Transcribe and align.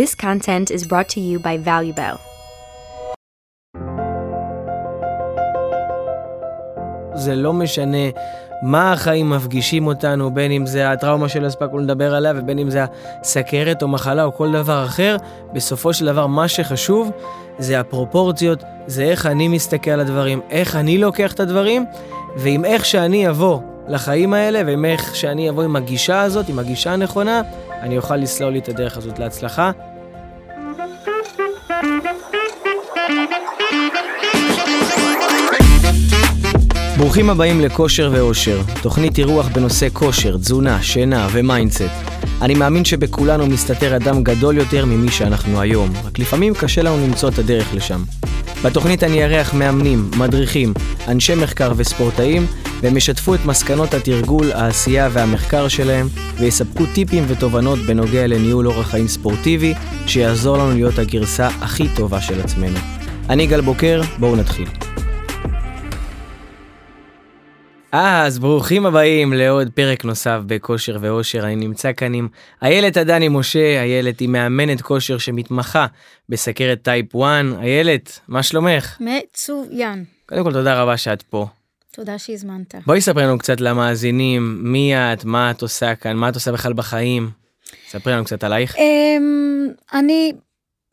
This 0.00 0.14
content 0.14 0.66
is 0.76 0.82
brought 0.90 1.08
to 1.14 1.20
you 1.20 1.38
by 1.38 1.56
ValueBell. 1.66 2.16
זה 7.14 7.34
לא 7.34 7.52
משנה 7.52 8.10
מה 8.62 8.92
החיים 8.92 9.30
מפגישים 9.30 9.86
אותנו, 9.86 10.34
בין 10.34 10.52
אם 10.52 10.66
זה 10.66 10.90
הטראומה 10.90 11.28
שלא 11.28 11.46
הספקנו 11.46 11.78
לדבר 11.78 12.14
עליה 12.14 12.32
ובין 12.36 12.58
אם 12.58 12.70
זה 12.70 12.84
הסכרת 13.20 13.82
או 13.82 13.88
מחלה 13.88 14.24
או 14.24 14.34
כל 14.34 14.52
דבר 14.52 14.84
אחר, 14.84 15.16
בסופו 15.52 15.92
של 15.92 16.06
דבר 16.06 16.26
מה 16.26 16.48
שחשוב 16.48 17.10
זה 17.58 17.80
הפרופורציות, 17.80 18.62
זה 18.86 19.02
איך 19.02 19.26
אני 19.26 19.48
מסתכל 19.48 19.90
על 19.90 20.00
הדברים, 20.00 20.40
איך 20.50 20.76
אני 20.76 20.98
לוקח 20.98 21.32
את 21.32 21.40
הדברים, 21.40 21.84
ועם 22.36 22.64
איך 22.64 22.84
שאני 22.84 23.28
אבוא 23.28 23.60
לחיים 23.88 24.34
האלה 24.34 24.62
ועם 24.66 24.84
איך 24.84 25.16
שאני 25.16 25.50
אבוא 25.50 25.62
עם 25.62 25.76
הגישה 25.76 26.22
הזאת, 26.22 26.48
עם 26.48 26.58
הגישה 26.58 26.92
הנכונה, 26.92 27.42
אני 27.80 27.96
אוכל 27.96 28.16
לסלול 28.16 28.52
לי 28.52 28.58
את 28.58 28.68
הדרך 28.68 28.96
הזאת 28.96 29.18
להצלחה. 29.18 29.70
ברוכים 37.00 37.30
הבאים 37.30 37.60
לכושר 37.60 38.10
ואושר, 38.12 38.60
תוכנית 38.82 39.18
אירוח 39.18 39.48
בנושא 39.48 39.88
כושר, 39.92 40.36
תזונה, 40.36 40.82
שינה 40.82 41.28
ו 41.32 41.38
mindset. 41.38 41.90
אני 42.42 42.54
מאמין 42.54 42.84
שבכולנו 42.84 43.46
מסתתר 43.46 43.96
אדם 43.96 44.22
גדול 44.22 44.56
יותר 44.56 44.84
ממי 44.84 45.10
שאנחנו 45.10 45.60
היום, 45.60 45.92
רק 46.04 46.18
לפעמים 46.18 46.54
קשה 46.54 46.82
לנו 46.82 47.06
למצוא 47.06 47.28
את 47.28 47.38
הדרך 47.38 47.74
לשם. 47.74 48.02
בתוכנית 48.64 49.02
אני 49.04 49.24
אארח 49.24 49.54
מאמנים, 49.54 50.10
מדריכים, 50.16 50.72
אנשי 51.08 51.34
מחקר 51.34 51.72
וספורטאים, 51.76 52.46
והם 52.80 52.96
ישתפו 52.96 53.34
את 53.34 53.44
מסקנות 53.44 53.94
התרגול, 53.94 54.52
העשייה 54.52 55.08
והמחקר 55.12 55.68
שלהם, 55.68 56.08
ויספקו 56.38 56.84
טיפים 56.94 57.24
ותובנות 57.28 57.78
בנוגע 57.78 58.26
לניהול 58.26 58.66
אורח 58.66 58.90
חיים 58.90 59.08
ספורטיבי, 59.08 59.74
שיעזור 60.06 60.56
לנו 60.56 60.70
להיות 60.72 60.98
הגרסה 60.98 61.48
הכי 61.60 61.88
טובה 61.96 62.20
של 62.20 62.40
עצמנו. 62.40 62.78
אני 63.28 63.46
גל 63.46 63.60
בוקר, 63.60 64.02
בואו 64.18 64.36
נתחיל. 64.36 64.79
אז 67.92 68.38
ברוכים 68.38 68.86
הבאים 68.86 69.32
לעוד 69.32 69.70
פרק 69.74 70.04
נוסף 70.04 70.38
בכושר 70.46 70.98
ואושר. 71.00 71.44
אני 71.44 71.56
נמצא 71.56 71.92
כאן 71.92 72.14
עם 72.14 72.28
איילת 72.62 72.96
עדני 72.96 73.28
משה, 73.28 73.82
איילת 73.82 74.20
היא 74.20 74.28
מאמנת 74.28 74.82
כושר 74.82 75.18
שמתמחה 75.18 75.86
בסכרת 76.28 76.82
טייפ 76.82 77.16
1. 77.16 77.22
איילת, 77.62 78.20
מה 78.28 78.42
שלומך? 78.42 78.96
מצוין. 79.00 80.04
קודם 80.26 80.44
כל 80.44 80.52
תודה 80.52 80.82
רבה 80.82 80.96
שאת 80.96 81.22
פה. 81.22 81.46
תודה 81.92 82.18
שהזמנת. 82.18 82.74
בואי 82.86 83.00
ספרי 83.00 83.22
לנו 83.22 83.38
קצת 83.38 83.60
למאזינים, 83.60 84.58
מי 84.62 84.94
את, 84.96 85.24
מה 85.24 85.50
את 85.50 85.62
עושה 85.62 85.94
כאן, 85.94 86.16
מה 86.16 86.28
את 86.28 86.34
עושה 86.34 86.52
בכלל 86.52 86.72
בחיים. 86.72 87.30
ספרי 87.88 88.12
לנו 88.12 88.24
קצת 88.24 88.44
עלייך. 88.44 88.76
אמ, 88.76 89.68
אני 89.94 90.32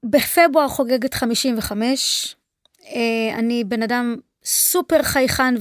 בפברואר 0.04 0.68
חוגגת 0.68 1.14
55. 1.14 2.36
אה, 2.86 3.40
אני 3.40 3.64
בן 3.64 3.84
אדם 3.84 4.16
סופר 4.46 5.04
חייכן 5.04 5.56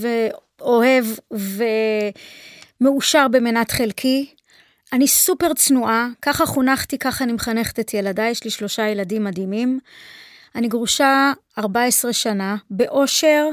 ואוהב 0.61 1.05
ומאושר 2.81 3.29
במנת 3.29 3.71
חלקי. 3.71 4.27
אני 4.93 5.09
סופר 5.09 5.55
צנועה, 5.55 6.09
ככה 6.23 6.47
חונכתי, 6.47 6.99
ככה 6.99 7.25
אני 7.25 7.33
מחנכת 7.33 7.81
את 7.81 7.95
ילדיי, 7.95 8.31
יש 8.31 8.45
לי 8.45 8.51
שלושה 8.51 8.89
ילדים 8.89 9.25
מדהימים. 9.25 9.79
אני 10.55 10.69
גרושה 10.69 11.33
14 11.59 12.12
שנה, 12.12 12.57
באושר. 12.71 13.47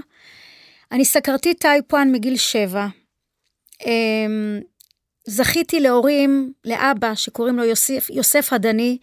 אני 0.91 1.05
סקרתית 1.05 1.59
טייפ 1.59 1.93
1 1.93 2.05
מגיל 2.11 2.37
7. 2.37 2.87
אמ, 3.85 4.59
זכיתי 5.27 5.79
להורים, 5.79 6.53
לאבא 6.65 7.15
שקוראים 7.15 7.57
לו 7.57 7.63
יוסף, 7.63 8.07
יוסף 8.09 8.53
הדני, 8.53 8.97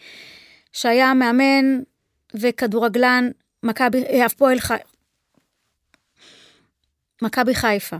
שהיה 0.72 1.14
מאמן 1.14 1.80
וכדורגלן 2.34 3.30
מכבי, 3.62 4.22
הפועל. 4.22 4.58
מכבי 7.22 7.54
חיפה. 7.54 7.96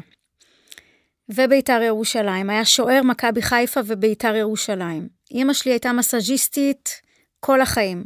וביתר 1.29 1.83
ירושלים. 1.83 2.51
היה 2.51 2.65
שוער 2.65 3.03
מכבי 3.03 3.43
חיפה 3.43 3.81
וביתר 3.87 4.35
ירושלים. 4.35 5.09
אימא 5.31 5.53
שלי 5.53 5.73
הייתה 5.73 5.93
מסאז'יסטית 5.93 7.01
כל 7.41 7.61
החיים. 7.61 8.05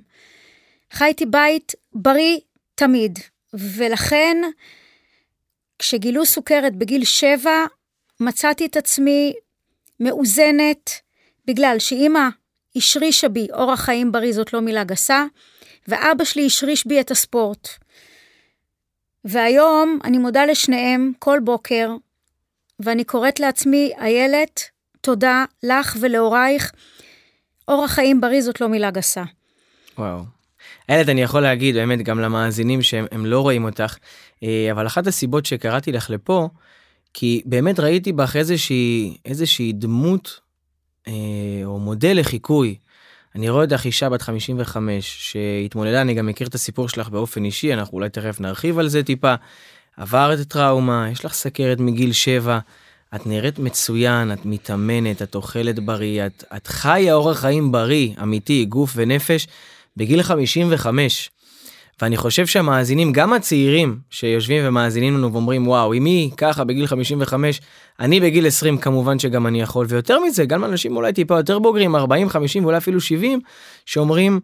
חייתי 0.92 1.26
בית 1.26 1.72
בריא 1.92 2.38
תמיד, 2.74 3.18
ולכן 3.54 4.36
כשגילו 5.78 6.26
סוכרת 6.26 6.76
בגיל 6.76 7.04
שבע, 7.04 7.64
מצאתי 8.20 8.66
את 8.66 8.76
עצמי 8.76 9.34
מאוזנת, 10.00 10.90
בגלל 11.46 11.76
שאימא 11.78 12.28
השרישה 12.76 13.28
בי 13.28 13.46
אורח 13.52 13.80
חיים 13.80 14.12
בריא, 14.12 14.32
זאת 14.32 14.52
לא 14.52 14.60
מילה 14.60 14.84
גסה, 14.84 15.24
ואבא 15.88 16.24
שלי 16.24 16.46
השריש 16.46 16.86
בי 16.86 17.00
את 17.00 17.10
הספורט. 17.10 17.68
והיום 19.24 19.98
אני 20.04 20.18
מודה 20.18 20.46
לשניהם 20.46 21.12
כל 21.18 21.38
בוקר, 21.44 21.90
ואני 22.80 23.04
קוראת 23.04 23.40
לעצמי, 23.40 23.92
איילת, 24.00 24.62
תודה 25.00 25.44
לך 25.62 25.96
ולהורייך. 26.00 26.72
אורח 27.68 27.90
חיים 27.90 28.20
בריא 28.20 28.40
זאת 28.40 28.60
לא 28.60 28.68
מילה 28.68 28.90
גסה. 28.90 29.22
וואו. 29.98 30.22
איילת, 30.88 31.08
אני 31.08 31.22
יכול 31.22 31.40
להגיד 31.40 31.74
באמת 31.74 32.02
גם 32.02 32.20
למאזינים 32.20 32.82
שהם 32.82 33.26
לא 33.26 33.40
רואים 33.40 33.64
אותך, 33.64 33.96
אה, 34.42 34.68
אבל 34.72 34.86
אחת 34.86 35.06
הסיבות 35.06 35.46
שקראתי 35.46 35.92
לך 35.92 36.10
לפה, 36.10 36.48
כי 37.14 37.42
באמת 37.44 37.80
ראיתי 37.80 38.12
בך 38.12 38.36
איזושהי, 38.36 39.16
איזושהי 39.24 39.72
דמות 39.72 40.40
אה, 41.08 41.12
או 41.64 41.78
מודל 41.78 42.20
לחיקוי. 42.20 42.76
אני 43.34 43.48
רואה 43.48 43.64
אותך 43.64 43.84
אישה 43.84 44.08
בת 44.08 44.22
55 44.22 45.32
שהתמודדה, 45.32 46.00
אני 46.00 46.14
גם 46.14 46.26
מכיר 46.26 46.46
את 46.46 46.54
הסיפור 46.54 46.88
שלך 46.88 47.08
באופן 47.08 47.44
אישי, 47.44 47.74
אנחנו 47.74 47.94
אולי 47.94 48.08
תכף 48.08 48.40
נרחיב 48.40 48.78
על 48.78 48.88
זה 48.88 49.02
טיפה. 49.02 49.34
עברת 49.96 50.38
טראומה, 50.48 51.08
יש 51.12 51.24
לך 51.24 51.32
סכרת 51.34 51.80
מגיל 51.80 52.12
7, 52.12 52.58
את 53.14 53.26
נראית 53.26 53.58
מצוין, 53.58 54.32
את 54.32 54.46
מתאמנת, 54.46 55.22
את 55.22 55.34
אוכלת 55.34 55.78
בריא, 55.78 56.26
את, 56.26 56.44
את 56.56 56.66
חיה 56.66 57.14
אורח 57.14 57.40
חיים 57.40 57.72
בריא, 57.72 58.14
אמיתי, 58.22 58.64
גוף 58.64 58.92
ונפש, 58.96 59.46
בגיל 59.96 60.22
55. 60.22 61.30
ואני 62.02 62.16
חושב 62.16 62.46
שהמאזינים, 62.46 63.12
גם 63.12 63.32
הצעירים 63.32 63.98
שיושבים 64.10 64.62
ומאזינים 64.66 65.14
לנו 65.14 65.32
ואומרים, 65.32 65.68
וואו, 65.68 65.94
אם 65.94 66.04
היא 66.04 66.30
ככה 66.36 66.64
בגיל 66.64 66.86
55, 66.86 67.60
אני 68.00 68.20
בגיל 68.20 68.46
20 68.46 68.78
כמובן 68.78 69.18
שגם 69.18 69.46
אני 69.46 69.60
יכול, 69.60 69.86
ויותר 69.88 70.18
מזה, 70.20 70.44
גם 70.44 70.64
אנשים 70.64 70.96
אולי 70.96 71.12
טיפה 71.12 71.36
יותר 71.36 71.58
בוגרים, 71.58 71.96
40, 71.96 72.28
50 72.28 72.64
ואולי 72.64 72.76
אפילו 72.76 73.00
70, 73.00 73.40
שאומרים, 73.86 74.40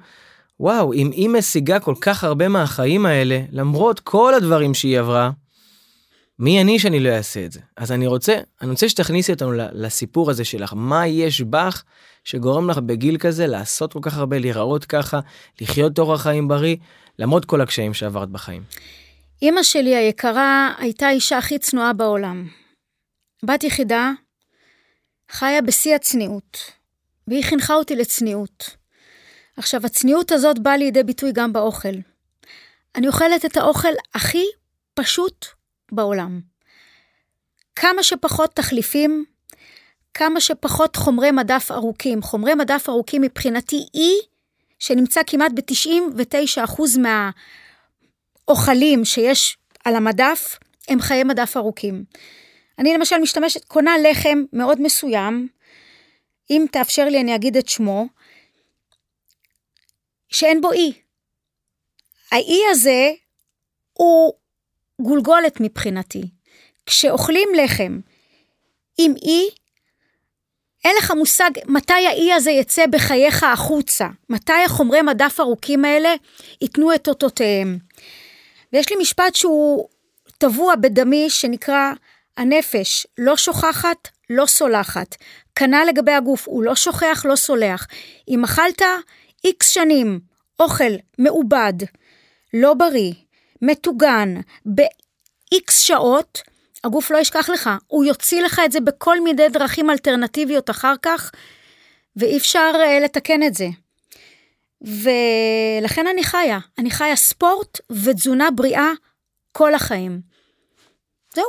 וואו, 0.60 0.92
אם 0.92 1.10
היא 1.10 1.28
משיגה 1.28 1.80
כל 1.80 1.94
כך 2.00 2.24
הרבה 2.24 2.48
מהחיים 2.48 3.06
האלה, 3.06 3.40
למרות 3.52 4.00
כל 4.00 4.34
הדברים 4.34 4.74
שהיא 4.74 4.98
עברה, 4.98 5.30
מי 6.38 6.60
אני 6.60 6.78
שאני 6.78 7.00
לא 7.00 7.08
אעשה 7.08 7.44
את 7.44 7.52
זה? 7.52 7.60
אז 7.76 7.92
אני 7.92 8.06
רוצה, 8.06 8.36
אני 8.62 8.70
רוצה 8.70 8.88
שתכניסי 8.88 9.32
אותנו 9.32 9.52
לסיפור 9.72 10.30
הזה 10.30 10.44
שלך, 10.44 10.72
מה 10.76 11.06
יש 11.06 11.40
בך 11.40 11.82
שגורם 12.24 12.70
לך 12.70 12.78
בגיל 12.78 13.16
כזה 13.18 13.46
לעשות 13.46 13.92
כל 13.92 13.98
כך 14.02 14.18
הרבה, 14.18 14.38
להיראות 14.38 14.84
ככה, 14.84 15.20
לחיות 15.60 15.98
אורח 15.98 16.22
חיים 16.22 16.48
בריא, 16.48 16.76
למרות 17.20 17.44
כל 17.44 17.60
הקשיים 17.60 17.94
שעברת 17.94 18.28
בחיים. 18.28 18.62
אימא 19.42 19.62
שלי 19.62 19.96
היקרה 19.96 20.74
הייתה 20.78 21.06
האישה 21.06 21.38
הכי 21.38 21.58
צנועה 21.58 21.92
בעולם. 21.92 22.48
בת 23.44 23.64
יחידה, 23.64 24.10
חיה 25.30 25.62
בשיא 25.62 25.94
הצניעות, 25.94 26.58
והיא 27.28 27.44
חינכה 27.44 27.74
אותי 27.74 27.96
לצניעות. 27.96 28.76
עכשיו, 29.56 29.86
הצניעות 29.86 30.32
הזאת 30.32 30.58
באה 30.58 30.76
לידי 30.76 31.02
ביטוי 31.02 31.32
גם 31.32 31.52
באוכל. 31.52 31.94
אני 32.96 33.08
אוכלת 33.08 33.44
את 33.44 33.56
האוכל 33.56 33.92
הכי 34.14 34.44
פשוט 34.94 35.46
בעולם. 35.92 36.40
כמה 37.76 38.02
שפחות 38.02 38.54
תחליפים, 38.54 39.24
כמה 40.14 40.40
שפחות 40.40 40.96
חומרי 40.96 41.30
מדף 41.30 41.70
ארוכים. 41.70 42.22
חומרי 42.22 42.54
מדף 42.54 42.88
ארוכים 42.88 43.22
מבחינתי 43.22 43.86
היא 43.92 44.20
שנמצא 44.80 45.20
כמעט 45.26 45.52
ב-99% 45.52 46.82
מהאוכלים 48.48 49.04
שיש 49.04 49.56
על 49.84 49.96
המדף, 49.96 50.58
הם 50.88 51.00
חיי 51.00 51.24
מדף 51.24 51.56
ארוכים. 51.56 52.04
אני 52.78 52.94
למשל 52.94 53.18
משתמשת, 53.18 53.64
קונה 53.64 53.92
לחם 53.98 54.42
מאוד 54.52 54.80
מסוים, 54.80 55.48
אם 56.50 56.66
תאפשר 56.72 57.04
לי 57.04 57.20
אני 57.20 57.34
אגיד 57.34 57.56
את 57.56 57.68
שמו, 57.68 58.06
שאין 60.28 60.60
בו 60.60 60.72
אי. 60.72 60.92
האי 62.32 62.60
הזה 62.70 63.10
הוא 63.92 64.32
גולגולת 65.02 65.60
מבחינתי. 65.60 66.22
כשאוכלים 66.86 67.48
לחם 67.64 68.00
עם 68.98 69.14
אי, 69.22 69.48
אין 70.84 70.96
לך 70.98 71.10
מושג 71.10 71.50
מתי 71.66 72.06
האי 72.06 72.32
הזה 72.32 72.50
יצא 72.50 72.86
בחייך 72.86 73.42
החוצה, 73.42 74.06
מתי 74.28 74.52
החומרי 74.66 75.02
מדף 75.02 75.40
ארוכים 75.40 75.84
האלה 75.84 76.14
ייתנו 76.62 76.94
את 76.94 77.08
אותותיהם. 77.08 77.78
ויש 78.72 78.90
לי 78.90 78.96
משפט 79.00 79.34
שהוא 79.34 79.88
טבוע 80.38 80.74
בדמי 80.76 81.30
שנקרא 81.30 81.92
הנפש 82.36 83.06
לא 83.18 83.36
שוכחת, 83.36 84.08
לא 84.30 84.46
סולחת. 84.46 85.16
כנ"ל 85.54 85.84
לגבי 85.88 86.12
הגוף, 86.12 86.48
הוא 86.48 86.62
לא 86.62 86.74
שוכח, 86.74 87.24
לא 87.28 87.36
סולח. 87.36 87.86
אם 88.28 88.44
אכלת, 88.44 88.82
איקס 89.44 89.68
שנים 89.68 90.20
אוכל 90.60 90.92
מעובד, 91.18 91.72
לא 92.54 92.74
בריא, 92.74 93.12
מטוגן, 93.62 94.34
באיקס 94.66 95.80
שעות, 95.80 96.42
הגוף 96.84 97.10
לא 97.10 97.18
ישכח 97.18 97.48
לך, 97.48 97.70
הוא 97.86 98.04
יוציא 98.04 98.42
לך 98.42 98.60
את 98.64 98.72
זה 98.72 98.80
בכל 98.80 99.20
מיני 99.20 99.48
דרכים 99.48 99.90
אלטרנטיביות 99.90 100.70
אחר 100.70 100.94
כך, 101.02 101.30
ואי 102.16 102.36
אפשר 102.36 102.72
uh, 102.74 103.04
לתקן 103.04 103.42
את 103.42 103.54
זה. 103.54 103.68
ולכן 104.82 106.06
אני 106.06 106.24
חיה, 106.24 106.58
אני 106.78 106.90
חיה 106.90 107.16
ספורט 107.16 107.80
ותזונה 107.90 108.50
בריאה 108.50 108.90
כל 109.52 109.74
החיים. 109.74 110.20
זהו. 111.34 111.44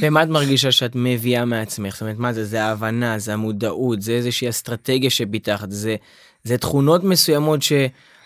ומה 0.00 0.22
את 0.22 0.28
מרגישה 0.28 0.72
שאת 0.72 0.92
מביאה 0.94 1.44
מעצמך? 1.44 1.92
זאת 1.92 2.02
אומרת, 2.02 2.18
מה 2.18 2.32
זה? 2.32 2.44
זה 2.44 2.64
ההבנה, 2.64 3.18
זה 3.18 3.32
המודעות, 3.32 4.02
זה 4.02 4.12
איזושהי 4.12 4.48
אסטרטגיה 4.48 5.10
שפיתחת, 5.10 5.70
זה, 5.70 5.96
זה 6.44 6.58
תכונות 6.58 7.04
מסוימות 7.04 7.62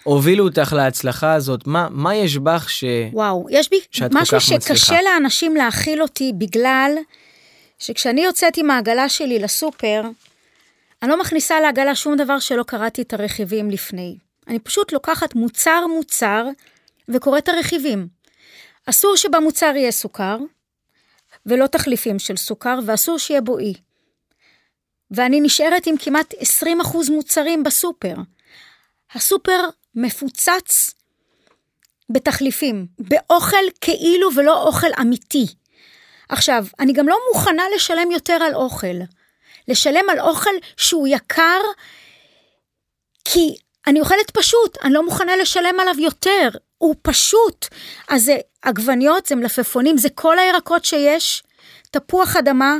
שהובילו 0.08 0.44
אותך 0.44 0.72
להצלחה 0.72 1.34
הזאת. 1.34 1.66
מה, 1.66 1.88
מה 1.90 2.14
יש 2.14 2.36
בך 2.36 2.70
ש... 2.70 2.84
וואו, 3.12 3.46
יש 3.50 3.70
בי 3.70 3.80
משהו 4.10 4.40
שקשה 4.40 4.56
מצליחה. 4.56 5.02
לאנשים 5.02 5.56
להכיל 5.56 6.02
אותי 6.02 6.32
בגלל 6.38 6.92
שכשאני 7.78 8.24
יוצאת 8.24 8.56
עם 8.56 8.70
העגלה 8.70 9.08
שלי 9.08 9.38
לסופר, 9.38 10.02
אני 11.02 11.10
לא 11.10 11.20
מכניסה 11.20 11.60
לעגלה 11.60 11.94
שום 11.94 12.16
דבר 12.16 12.38
שלא 12.38 12.62
קראתי 12.62 13.02
את 13.02 13.12
הרכיבים 13.12 13.70
לפני. 13.70 14.16
אני 14.48 14.58
פשוט 14.58 14.92
לוקחת 14.92 15.34
מוצר 15.34 15.86
מוצר 15.96 16.46
וקוראת 17.08 17.42
את 17.42 17.48
הרכיבים. 17.48 18.08
אסור 18.86 19.16
שבמוצר 19.16 19.72
יהיה 19.76 19.90
סוכר, 19.90 20.38
ולא 21.46 21.66
תחליפים 21.66 22.18
של 22.18 22.36
סוכר, 22.36 22.78
ואסור 22.86 23.18
שיהיה 23.18 23.40
בו 23.40 23.58
אי. 23.58 23.74
ואני 25.10 25.40
נשארת 25.40 25.86
עם 25.86 25.96
כמעט 25.96 26.34
20% 26.62 26.66
מוצרים 27.10 27.64
בסופר. 27.64 28.14
הסופר 29.14 29.68
מפוצץ 29.98 30.94
בתחליפים, 32.10 32.86
באוכל 32.98 33.64
כאילו 33.80 34.34
ולא 34.34 34.62
אוכל 34.62 34.86
אמיתי. 35.00 35.46
עכשיו, 36.28 36.66
אני 36.80 36.92
גם 36.92 37.08
לא 37.08 37.16
מוכנה 37.32 37.62
לשלם 37.74 38.10
יותר 38.10 38.34
על 38.34 38.54
אוכל. 38.54 38.96
לשלם 39.68 40.10
על 40.10 40.20
אוכל 40.20 40.50
שהוא 40.76 41.08
יקר, 41.08 41.60
כי 43.24 43.56
אני 43.86 44.00
אוכלת 44.00 44.30
פשוט, 44.30 44.78
אני 44.84 44.92
לא 44.92 45.04
מוכנה 45.04 45.36
לשלם 45.36 45.80
עליו 45.80 45.94
יותר, 46.00 46.48
הוא 46.78 46.94
פשוט. 47.02 47.66
אז 48.08 48.24
זה 48.24 48.36
עגבניות, 48.62 49.26
זה 49.26 49.34
מלפפונים, 49.34 49.96
זה 49.96 50.08
כל 50.10 50.38
הירקות 50.38 50.84
שיש, 50.84 51.42
תפוח 51.90 52.36
אדמה. 52.36 52.76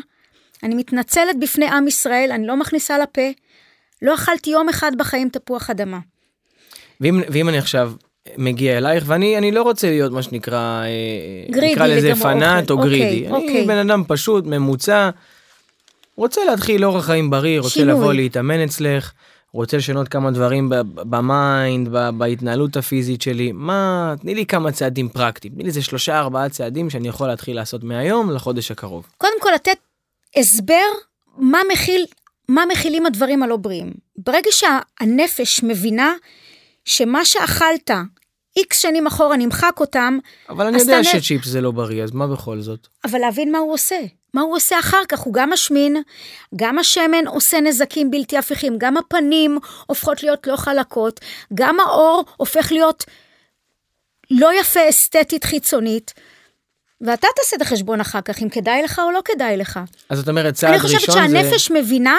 אני 0.62 0.74
מתנצלת 0.74 1.38
בפני 1.38 1.66
עם 1.68 1.88
ישראל, 1.88 2.32
אני 2.32 2.46
לא 2.46 2.56
מכניסה 2.56 2.98
לפה. 2.98 3.30
לא 4.02 4.14
אכלתי 4.14 4.50
יום 4.50 4.68
אחד 4.68 4.92
בחיים 4.96 5.28
תפוח 5.28 5.70
אדמה. 5.70 5.98
ואם, 7.00 7.20
ואם 7.28 7.48
אני 7.48 7.58
עכשיו 7.58 7.92
מגיע 8.36 8.78
אלייך, 8.78 9.04
ואני 9.06 9.38
אני 9.38 9.52
לא 9.52 9.62
רוצה 9.62 9.90
להיות 9.90 10.12
מה 10.12 10.22
שנקרא, 10.22 10.82
אה, 10.82 11.52
גרידי 11.52 11.72
נקרא 11.72 11.86
לזה 11.86 12.14
פנאט 12.14 12.70
או 12.70 12.76
אוקיי, 12.76 12.88
גרידי. 12.88 13.26
אוקיי. 13.30 13.58
אני 13.58 13.66
בן 13.66 13.76
אדם 13.76 14.02
פשוט, 14.08 14.44
ממוצע, 14.46 15.10
רוצה 16.16 16.44
להתחיל 16.44 16.84
אורח 16.84 17.04
חיים 17.06 17.30
בריא, 17.30 17.60
רוצה 17.60 17.70
שינוי. 17.74 17.94
לבוא 17.94 18.12
להתאמן 18.12 18.60
אצלך, 18.64 19.12
רוצה 19.52 19.76
לשנות 19.76 20.08
כמה 20.08 20.30
דברים 20.30 20.72
ב 20.94 21.10
mind, 21.10 21.88
בהתנהלות 22.14 22.76
הפיזית 22.76 23.22
שלי. 23.22 23.52
מה, 23.52 24.14
תני 24.20 24.34
לי 24.34 24.46
כמה 24.46 24.72
צעדים 24.72 25.08
פרקטיים, 25.08 25.54
תני 25.54 25.62
לי 25.62 25.68
איזה 25.68 25.82
שלושה 25.82 26.18
ארבעה 26.18 26.48
צעדים 26.48 26.90
שאני 26.90 27.08
יכול 27.08 27.28
להתחיל 27.28 27.56
לעשות 27.56 27.84
מהיום 27.84 28.30
לחודש 28.30 28.70
הקרוב. 28.70 29.06
קודם 29.18 29.40
כל 29.40 29.50
לתת 29.54 29.76
הסבר 30.36 30.74
מה 31.38 31.58
מכיל, 31.72 32.06
מה 32.48 32.62
מכילים 32.72 33.06
הדברים 33.06 33.42
הלא 33.42 33.56
בריאים. 33.56 33.92
ברגע 34.16 34.50
שהנפש 34.50 35.62
מבינה 35.62 36.12
שמה 36.88 37.24
שאכלת 37.24 37.90
איקס 38.56 38.78
שנים 38.78 39.06
אחורה 39.06 39.36
נמחק 39.36 39.80
אותם, 39.80 40.18
אבל 40.48 40.66
אני 40.66 40.78
יודע 40.78 41.02
תענה- 41.02 41.20
שצ'יפס 41.22 41.46
זה 41.48 41.60
לא 41.60 41.70
בריא, 41.70 42.02
אז 42.04 42.10
מה 42.12 42.26
בכל 42.26 42.60
זאת? 42.60 42.86
אבל 43.04 43.18
להבין 43.18 43.52
מה 43.52 43.58
הוא 43.58 43.72
עושה. 43.72 43.98
מה 44.34 44.40
הוא 44.40 44.56
עושה 44.56 44.78
אחר 44.78 45.02
כך, 45.08 45.18
הוא 45.18 45.34
גם 45.34 45.50
משמין, 45.50 46.02
גם 46.56 46.78
השמן 46.78 47.26
עושה 47.26 47.60
נזקים 47.60 48.10
בלתי 48.10 48.38
הפיכים, 48.38 48.74
גם 48.78 48.96
הפנים 48.96 49.58
הופכות 49.86 50.22
להיות 50.22 50.46
לא 50.46 50.56
חלקות, 50.56 51.20
גם 51.54 51.80
העור 51.80 52.24
הופך 52.36 52.72
להיות 52.72 53.04
לא 54.30 54.60
יפה 54.60 54.80
אסתטית 54.88 55.44
חיצונית, 55.44 56.14
ואתה 57.00 57.26
תעשה 57.36 57.56
את 57.56 57.62
החשבון 57.62 58.00
אחר 58.00 58.20
כך, 58.20 58.42
אם 58.42 58.48
כדאי 58.48 58.82
לך 58.82 58.98
או 59.04 59.10
לא 59.10 59.20
כדאי 59.24 59.56
לך. 59.56 59.80
אז 60.08 60.20
את 60.20 60.28
אומרת 60.28 60.54
צעד 60.54 60.70
אני 60.70 60.78
ראשון 60.82 60.98
חושבת 60.98 61.14
זה... 61.14 61.20
שהנפש 61.20 61.70
מבינה, 61.70 62.16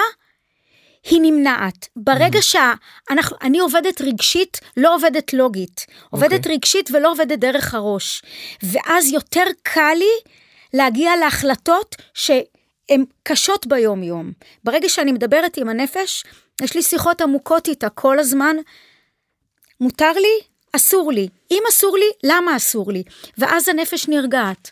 היא 1.04 1.20
נמנעת. 1.22 1.88
ברגע 1.96 2.42
שאני 2.42 3.58
עובדת 3.58 4.00
רגשית, 4.00 4.60
לא 4.76 4.94
עובדת 4.94 5.32
לוגית. 5.32 5.86
עובדת 6.10 6.32
אוקיי. 6.32 6.52
רגשית 6.52 6.90
ולא 6.92 7.10
עובדת 7.10 7.38
דרך 7.38 7.74
הראש. 7.74 8.22
ואז 8.62 9.12
יותר 9.12 9.44
קל 9.62 9.94
לי 9.98 10.32
להגיע 10.74 11.16
להחלטות 11.16 11.96
שהן 12.14 13.04
קשות 13.22 13.66
ביום-יום. 13.66 14.32
ברגע 14.64 14.88
שאני 14.88 15.12
מדברת 15.12 15.56
עם 15.56 15.68
הנפש, 15.68 16.24
יש 16.62 16.74
לי 16.74 16.82
שיחות 16.82 17.20
עמוקות 17.20 17.68
איתה 17.68 17.88
כל 17.88 18.18
הזמן. 18.18 18.56
מותר 19.80 20.12
לי, 20.12 20.40
אסור 20.72 21.12
לי. 21.12 21.28
אם 21.50 21.62
אסור 21.68 21.96
לי, 21.98 22.30
למה 22.32 22.56
אסור 22.56 22.92
לי? 22.92 23.02
ואז 23.38 23.68
הנפש 23.68 24.08
נרגעת. 24.08 24.70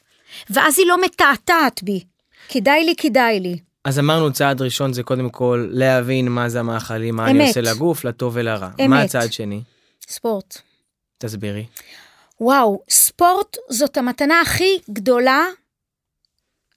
ואז 0.51 0.79
היא 0.79 0.87
לא 0.87 1.01
מתעתעת 1.01 1.83
בי. 1.83 2.05
כדאי 2.49 2.85
לי, 2.85 2.95
כדאי 2.97 3.41
לי. 3.41 3.68
אז 3.89 3.99
אמרנו 3.99 4.33
צעד 4.33 4.63
ראשון 4.63 4.93
זה 4.93 5.03
קודם 5.03 5.31
כל 5.31 5.69
להבין 5.73 6.29
מה 6.29 6.49
זה 6.49 6.61
המאכלים, 6.61 7.17
מה 7.17 7.31
אני 7.31 7.39
אמת. 7.39 7.49
עושה 7.49 7.61
לגוף, 7.61 8.05
לטוב 8.05 8.33
ולרע. 8.37 8.69
אמת. 8.81 8.89
מה 8.89 9.03
הצעד 9.03 9.33
שני? 9.33 9.63
ספורט. 10.09 10.59
תסבירי. 11.19 11.67
וואו, 12.41 12.83
ספורט 12.91 13.57
זאת 13.69 13.97
המתנה 13.97 14.41
הכי 14.41 14.79
גדולה 14.91 15.47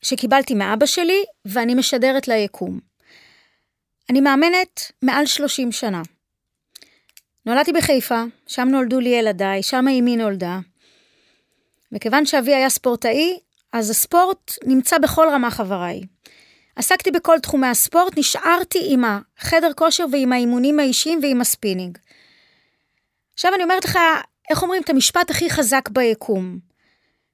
שקיבלתי 0.01 0.55
מאבא 0.55 0.85
שלי, 0.85 1.23
ואני 1.45 1.75
משדרת 1.75 2.27
ליקום. 2.27 2.79
אני 4.09 4.21
מאמנת 4.21 4.91
מעל 5.01 5.25
30 5.25 5.71
שנה. 5.71 6.01
נולדתי 7.45 7.73
בחיפה, 7.73 8.23
שם 8.47 8.67
נולדו 8.71 8.99
לי 8.99 9.09
ילדיי, 9.09 9.63
שם 9.63 9.85
אמי 9.99 10.15
נולדה. 10.15 10.59
וכיוון 11.91 12.25
שאבי 12.25 12.55
היה 12.55 12.69
ספורטאי, 12.69 13.39
אז 13.73 13.89
הספורט 13.89 14.51
נמצא 14.65 14.97
בכל 14.97 15.27
רמ"ח 15.31 15.51
איבריי. 15.51 16.01
עסקתי 16.75 17.11
בכל 17.11 17.39
תחומי 17.39 17.67
הספורט, 17.67 18.17
נשארתי 18.17 18.79
עם 18.85 19.03
החדר 19.05 19.73
כושר 19.75 20.05
ועם 20.11 20.33
האימונים 20.33 20.79
האישיים 20.79 21.19
ועם 21.21 21.41
הספינינג. 21.41 21.97
עכשיו 23.33 23.55
אני 23.55 23.63
אומרת 23.63 23.85
לך, 23.85 23.99
איך 24.49 24.63
אומרים 24.63 24.81
את 24.81 24.89
המשפט 24.89 25.29
הכי 25.29 25.49
חזק 25.49 25.89
ביקום, 25.89 26.59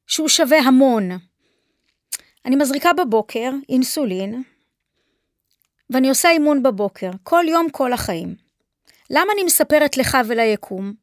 שהוא 0.08 0.27
שווה 0.27 0.60
המון. 0.60 1.10
אני 2.46 2.56
מזריקה 2.56 2.94
בבוקר 2.94 3.51
אינסולין, 3.70 4.44
ואני 5.89 6.10
עושה 6.10 6.29
אימון 6.29 6.63
בבוקר, 6.63 7.10
כל 7.24 7.46
יום, 7.48 7.70
כל 7.70 7.94
החיים. 7.94 8.36
למה 9.10 9.34
אני 9.34 9.44
מספרת 9.44 9.98
לך 9.98 10.17
וליקום? 10.27 10.94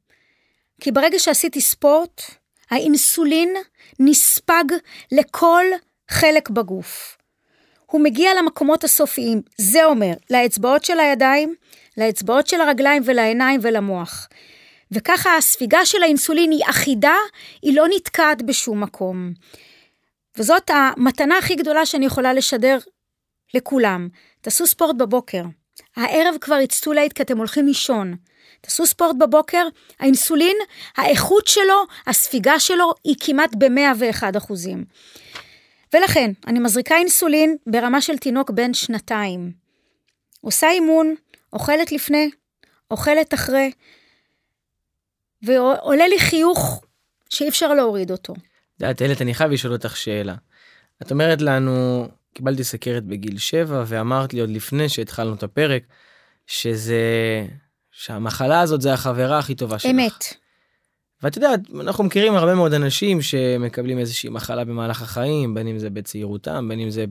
כי 0.81 0.93
ברגע 0.93 1.19
שעשיתי 1.19 1.61
ספורט, 1.61 2.23
האינסולין 2.71 3.55
נספג 4.01 4.65
לכל 5.13 5.65
חלק 6.09 6.51
בגוף. 6.51 7.19
הוא 7.95 8.03
מגיע 8.03 8.31
למקומות 8.35 8.85
הסופיים, 8.85 9.43
זה 9.59 9.85
אומר, 9.85 10.13
לאצבעות 10.31 10.85
של 10.85 11.01
הידיים, 11.01 11.55
לאצבעות 11.97 12.47
של 12.47 12.61
הרגליים 12.61 13.03
ולעיניים 13.07 13.61
ולמוח. 13.63 14.29
וככה 14.93 15.37
הספיגה 15.37 15.85
של 15.85 16.03
האינסולין 16.03 16.51
היא 16.51 16.65
אחידה, 16.71 17.15
היא 17.63 17.77
לא 17.77 17.87
נתקעת 17.97 18.43
בשום 18.43 18.81
מקום. 18.81 19.33
וזאת 20.39 20.71
המתנה 20.71 21.39
הכי 21.39 21.55
גדולה 21.55 21.87
שאני 21.87 22.07
יכולה 22.07 22.33
לשדר 22.33 22.79
לכולם. 23.55 24.09
תעשו 24.41 24.67
ספורט 24.67 24.97
בבוקר. 24.97 25.43
הערב 25.97 26.35
כבר 26.41 26.59
it's 26.69 26.85
too 26.85 26.91
late 26.91 27.15
כי 27.15 27.23
אתם 27.23 27.39
הולכים 27.39 27.67
לישון. 27.67 28.17
תעשו 28.61 28.87
ספורט 28.87 29.17
בבוקר, 29.17 29.67
האינסולין, 30.01 30.57
האיכות 30.97 31.47
שלו, 31.47 31.85
הספיגה 32.07 32.61
שלו 32.61 32.93
היא 33.05 33.17
כמעט 33.21 33.51
ב-101 33.59 34.39
אחוזים. 34.39 34.85
ולכן, 35.95 36.31
אני 36.47 36.59
מזריקה 36.59 36.97
אינסולין 36.97 37.57
ברמה 37.67 38.01
של 38.01 38.19
תינוק 38.19 38.51
בן 38.51 38.75
שנתיים. 38.75 39.53
עושה 40.41 40.71
אימון, 40.71 41.15
אוכלת 41.53 41.93
לפני, 41.93 42.31
אוכלת 42.91 43.35
אחרי, 43.35 43.71
ועולה 45.43 46.09
לי 46.09 46.19
חיוך 46.19 46.85
שאי 47.31 47.49
אפשר 47.49 47.75
להוריד 47.75 48.11
אותו. 48.11 48.33
את 48.33 48.81
יודעת, 48.81 49.03
איילת, 49.03 49.23
אני 49.23 49.35
חייב 49.35 49.51
לשאול 49.51 49.73
אותך 49.73 49.97
שאלה. 49.97 50.35
את 51.03 51.11
אומרת 51.11 51.43
לנו, 51.43 52.09
קיבלתי 52.35 52.65
סכרת 52.65 53.05
בגיל 53.05 53.39
7, 53.39 53.85
ואמרת 53.87 54.35
לי 54.35 54.41
עוד 54.41 54.51
לפני 54.51 54.89
שהתחלנו 54.89 55.35
את 55.35 55.43
הפרק, 55.43 55.83
שזה, 56.47 56.97
שהמחלה 57.91 58.61
הזאת 58.61 58.81
זה 58.81 58.93
החברה 58.93 59.39
הכי 59.39 59.55
טובה 59.55 59.79
שלך. 59.79 59.91
אמת. 59.91 60.44
ואת 61.25 61.37
יודעת, 61.37 61.61
אנחנו 61.81 62.05
מכירים 62.05 62.35
הרבה 62.35 62.55
מאוד 62.55 62.75
אנשים 62.75 63.23
שמקבלים 63.23 63.99
איזושהי 63.99 64.31
מחלה 64.31 64.65
במהלך 64.65 65.03
החיים, 65.03 65.55
בין 65.55 65.67
אם 65.67 65.79
זה 65.79 65.91
בצעירותם, 65.91 66.69
בין 66.69 66.81
אם 66.81 66.91
זה 66.91 67.05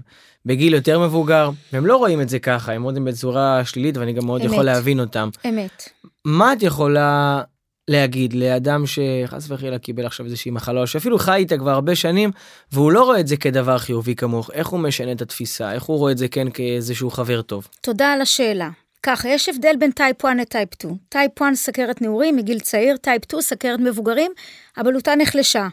בגיל 0.45 0.73
יותר 0.73 0.99
מבוגר, 0.99 1.49
והם 1.73 1.85
לא 1.85 1.97
רואים 1.97 2.21
את 2.21 2.29
זה 2.29 2.39
ככה, 2.39 2.73
הם 2.73 2.83
רואים 2.83 2.97
את 2.97 3.03
זה 3.03 3.11
בצורה 3.11 3.65
שלילית, 3.65 3.97
ואני 3.97 4.13
גם 4.13 4.25
מאוד 4.25 4.41
אמת. 4.41 4.51
יכול 4.51 4.65
להבין 4.65 4.99
אותם. 4.99 5.29
אמת. 5.49 5.89
מה 6.25 6.53
את 6.53 6.63
יכולה 6.63 7.41
להגיד 7.87 8.33
לאדם 8.33 8.83
שחס 8.85 9.51
וחלילה 9.51 9.79
קיבל 9.79 10.05
עכשיו 10.05 10.25
איזושהי 10.25 10.51
מחלה, 10.51 10.81
או 10.81 10.87
שאפילו 10.87 11.19
חי 11.19 11.35
איתה 11.35 11.57
כבר 11.57 11.71
הרבה 11.71 11.95
שנים, 11.95 12.31
והוא 12.71 12.91
לא 12.91 13.03
רואה 13.03 13.19
את 13.19 13.27
זה 13.27 13.37
כדבר 13.37 13.77
חיובי 13.77 14.15
כמוך, 14.15 14.51
איך 14.53 14.67
הוא 14.67 14.79
משנה 14.79 15.11
את 15.11 15.21
התפיסה, 15.21 15.71
איך 15.71 15.83
הוא 15.83 15.97
רואה 15.97 16.11
את 16.11 16.17
זה 16.17 16.27
כן 16.27 16.49
כאיזשהו 16.49 17.11
חבר 17.11 17.41
טוב? 17.41 17.67
תודה 17.81 18.13
על 18.13 18.21
השאלה. 18.21 18.69
ככה, 19.03 19.29
יש 19.29 19.49
הבדל 19.49 19.75
בין 19.79 19.91
type 19.91 20.25
1 20.25 20.35
ל 20.37 20.45
type 20.45 20.73
2. 20.73 20.95
type 21.09 21.41
1 21.41 21.53
סכרת 21.53 22.01
נעורים 22.01 22.35
מגיל 22.35 22.59
צעיר, 22.59 22.97
type 22.97 23.23
2 23.25 23.41
סכרת 23.41 23.79
מבוגרים, 23.79 24.31
הבלוטה 24.77 25.15
נחלשה. 25.15 25.67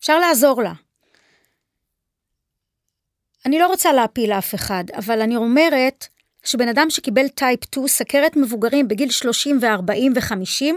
אפשר 0.00 0.18
לעזור 0.18 0.62
לה. 0.62 0.72
אני 3.46 3.58
לא 3.58 3.66
רוצה 3.66 3.92
להפיל 3.92 4.32
אף 4.32 4.54
אחד, 4.54 4.84
אבל 4.94 5.20
אני 5.20 5.36
אומרת 5.36 6.06
שבן 6.44 6.68
אדם 6.68 6.90
שקיבל 6.90 7.28
טייפ 7.28 7.64
2, 7.64 7.88
סכרת 7.88 8.36
מבוגרים 8.36 8.88
בגיל 8.88 9.10
30 9.10 9.58
ו-40 9.62 10.12
ו-50, 10.14 10.74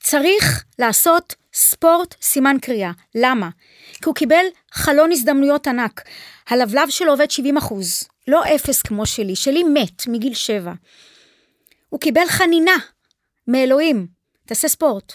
צריך 0.00 0.64
לעשות 0.78 1.34
ספורט 1.54 2.14
סימן 2.22 2.56
קריאה. 2.62 2.90
למה? 3.14 3.48
כי 3.92 4.04
הוא 4.04 4.14
קיבל 4.14 4.44
חלון 4.72 5.12
הזדמנויות 5.12 5.66
ענק. 5.66 6.02
הלבלב 6.48 6.90
שלו 6.90 7.10
עובד 7.10 7.30
70 7.30 7.56
אחוז, 7.56 8.08
לא 8.28 8.42
אפס 8.54 8.82
כמו 8.82 9.06
שלי, 9.06 9.36
שלי 9.36 9.64
מת 9.64 10.06
מגיל 10.06 10.34
7. 10.34 10.72
הוא 11.88 12.00
קיבל 12.00 12.26
חנינה 12.28 12.76
מאלוהים, 13.46 14.06
תעשה 14.46 14.68
ספורט. 14.68 15.12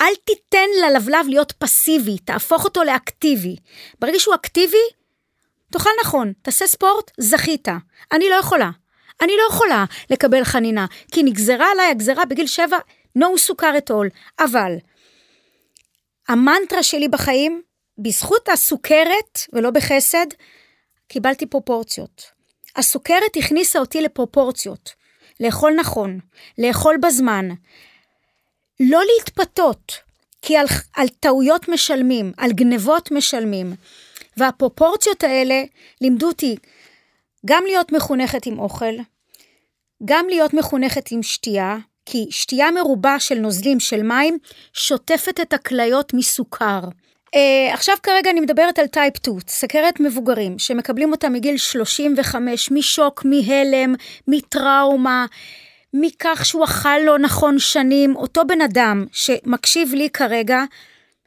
אל 0.00 0.14
תיתן 0.24 0.68
ללבלב 0.82 1.26
להיות 1.28 1.52
פסיבי, 1.52 2.18
תהפוך 2.18 2.64
אותו 2.64 2.84
לאקטיבי. 2.84 3.56
ברגע 3.98 4.18
שהוא 4.18 4.34
אקטיבי, 4.34 4.86
תאכל 5.72 5.90
נכון, 6.00 6.32
תעשה 6.42 6.66
ספורט, 6.66 7.10
זכית. 7.18 7.68
אני 8.12 8.24
לא 8.30 8.34
יכולה. 8.34 8.70
אני 9.22 9.32
לא 9.36 9.42
יכולה 9.50 9.84
לקבל 10.10 10.44
חנינה, 10.44 10.86
כי 11.12 11.22
נגזרה 11.22 11.70
עליי 11.72 11.90
הגזרה 11.90 12.24
בגיל 12.24 12.46
7, 12.46 12.78
no 13.18 13.38
סוכר 13.38 13.78
את 13.78 13.90
עול. 13.90 14.08
אבל, 14.38 14.72
המנטרה 16.28 16.82
שלי 16.82 17.08
בחיים, 17.08 17.62
בזכות 17.98 18.48
הסוכרת, 18.48 19.38
ולא 19.52 19.70
בחסד, 19.70 20.26
קיבלתי 21.08 21.46
פרופורציות. 21.46 22.22
הסוכרת 22.76 23.36
הכניסה 23.36 23.78
אותי 23.78 24.00
לפרופורציות. 24.00 24.90
לאכול 25.40 25.72
נכון, 25.72 26.18
לאכול 26.58 26.96
בזמן, 27.02 27.48
לא 28.80 29.00
להתפתות, 29.14 29.92
כי 30.42 30.56
על, 30.56 30.66
על 30.96 31.08
טעויות 31.08 31.68
משלמים, 31.68 32.32
על 32.36 32.52
גנבות 32.52 33.10
משלמים. 33.10 33.74
והפרופורציות 34.36 35.24
האלה 35.24 35.62
לימדו 36.00 36.26
אותי 36.26 36.56
גם 37.46 37.62
להיות 37.66 37.92
מחונכת 37.92 38.46
עם 38.46 38.58
אוכל, 38.58 38.94
גם 40.04 40.26
להיות 40.28 40.54
מחונכת 40.54 41.10
עם 41.10 41.22
שתייה, 41.22 41.76
כי 42.06 42.26
שתייה 42.30 42.70
מרובה 42.70 43.20
של 43.20 43.34
נוזלים 43.34 43.80
של 43.80 44.02
מים 44.02 44.38
שוטפת 44.72 45.40
את 45.40 45.52
הכליות 45.52 46.14
מסוכר. 46.14 46.80
Uh, 47.36 47.72
עכשיו 47.72 47.96
כרגע 48.02 48.30
אני 48.30 48.40
מדברת 48.40 48.78
על 48.78 48.86
טייפ 48.86 49.16
2, 49.16 49.36
סכרת 49.48 50.00
מבוגרים, 50.00 50.58
שמקבלים 50.58 51.12
אותה 51.12 51.28
מגיל 51.28 51.56
35, 51.56 52.70
משוק, 52.70 53.24
מהלם, 53.24 53.94
מטראומה, 54.28 55.26
מכך 55.94 56.42
שהוא 56.44 56.64
אכל 56.64 56.98
לא 56.98 57.18
נכון 57.18 57.58
שנים. 57.58 58.16
אותו 58.16 58.42
בן 58.46 58.60
אדם 58.60 59.04
שמקשיב 59.12 59.94
לי 59.94 60.10
כרגע, 60.10 60.64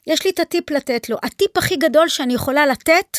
יש 0.08 0.26
לי 0.26 0.32
את 0.32 0.40
הטיפ 0.40 0.70
לתת 0.72 1.10
לו. 1.10 1.18
הטיפ 1.24 1.58
הכי 1.58 1.76
גדול 1.76 2.08
שאני 2.08 2.34
יכולה 2.34 2.66
לתת 2.66 3.18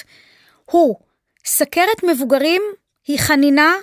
הוא, 0.65 0.97
סכרת 1.45 2.05
מבוגרים 2.05 2.63
היא 3.07 3.19
חנינה 3.19 3.75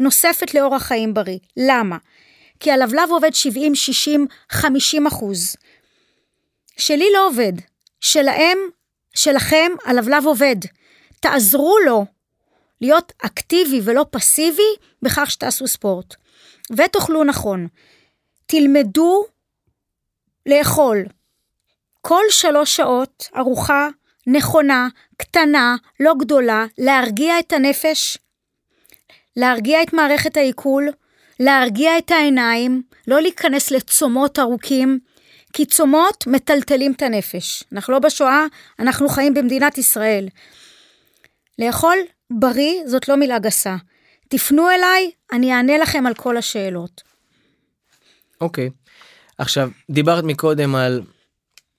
נוספת 0.00 0.54
לאורח 0.54 0.82
חיים 0.82 1.14
בריא. 1.14 1.38
למה? 1.56 1.96
כי 2.60 2.72
הלבלב 2.72 3.10
עובד 3.10 3.34
70, 3.34 3.74
60, 3.74 4.26
50 4.50 5.06
אחוז. 5.06 5.56
שלי 6.76 7.06
לא 7.14 7.26
עובד. 7.26 7.52
שלהם, 8.00 8.58
שלכם, 9.14 9.72
הלבלב 9.84 10.26
עובד. 10.26 10.56
תעזרו 11.20 11.76
לו 11.86 12.04
להיות 12.80 13.12
אקטיבי 13.18 13.80
ולא 13.84 14.06
פסיבי 14.10 14.76
בכך 15.02 15.30
שתעשו 15.30 15.66
ספורט. 15.66 16.14
ותאכלו 16.76 17.24
נכון. 17.24 17.66
תלמדו 18.46 19.24
לאכול. 20.46 21.04
כל 22.00 22.24
שלוש 22.30 22.76
שעות 22.76 23.28
ארוחה 23.36 23.88
נכונה, 24.26 24.88
קטנה, 25.16 25.76
לא 26.00 26.14
גדולה, 26.18 26.66
להרגיע 26.78 27.38
את 27.38 27.52
הנפש, 27.52 28.18
להרגיע 29.36 29.82
את 29.82 29.92
מערכת 29.92 30.36
העיכול, 30.36 30.88
להרגיע 31.40 31.98
את 31.98 32.10
העיניים, 32.10 32.82
לא 33.06 33.20
להיכנס 33.20 33.70
לצומות 33.70 34.38
ארוכים, 34.38 34.98
כי 35.58 35.66
צומות 35.66 36.26
מטלטלים 36.26 36.92
את 36.92 37.02
הנפש. 37.02 37.64
אנחנו 37.72 37.92
לא 37.92 37.98
בשואה, 37.98 38.44
אנחנו 38.78 39.08
חיים 39.08 39.34
במדינת 39.34 39.78
ישראל. 39.78 40.28
לאכול 41.58 41.96
בריא 42.30 42.86
זאת 42.86 43.08
לא 43.08 43.16
מילה 43.16 43.38
גסה. 43.38 43.76
תפנו 44.28 44.70
אליי, 44.70 45.10
אני 45.32 45.52
אענה 45.52 45.78
לכם 45.78 46.06
על 46.06 46.14
כל 46.14 46.36
השאלות. 46.36 47.02
אוקיי. 48.40 48.66
Okay. 48.68 48.70
עכשיו, 49.38 49.70
דיברת 49.90 50.24
מקודם 50.24 50.74
על 50.74 51.02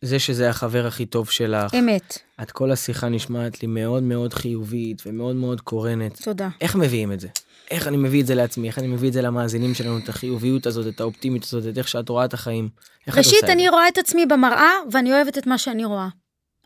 זה 0.02 0.20
שזה 0.20 0.50
החבר 0.50 0.88
הכי 0.88 1.06
טוב 1.06 1.30
שלך. 1.30 1.74
אמת. 1.74 2.18
את 2.42 2.52
כל 2.52 2.72
השיחה 2.72 3.10
נשמעת 3.10 3.62
לי 3.62 3.68
מאוד 3.68 4.04
מאוד 4.04 4.34
חיובית 4.34 5.02
ומאוד 5.06 5.36
מאוד 5.36 5.62
קורנת. 5.62 6.22
תודה. 6.22 6.50
איך 6.62 6.76
מביאים 6.76 7.12
את 7.12 7.20
זה? 7.20 7.28
איך 7.72 7.88
אני 7.88 7.98
מביא 7.98 8.22
את 8.22 8.28
זה 8.28 8.36
לעצמי, 8.36 8.68
איך 8.68 8.80
אני 8.80 8.88
מביא 8.88 9.08
את 9.08 9.14
זה 9.14 9.22
למאזינים 9.22 9.74
שלנו, 9.74 9.98
את 9.98 10.10
החיוביות 10.10 10.66
הזאת, 10.66 10.88
את 10.88 11.02
האופטימית 11.02 11.44
הזאת, 11.44 11.64
את 11.74 11.78
איך 11.78 11.88
שאת 11.88 12.10
רואה 12.10 12.26
את 12.26 12.34
החיים. 12.34 12.70
ראשית, 13.08 13.44
את 13.44 13.50
אני? 13.50 13.70
רואה 13.70 13.88
את 13.88 13.98
עצמי 13.98 14.26
במראה, 14.26 14.72
ואני 14.92 15.14
אוהבת 15.14 15.38
את 15.38 15.48
מה 15.48 15.58
שאני 15.58 15.86
רואה. 15.86 16.08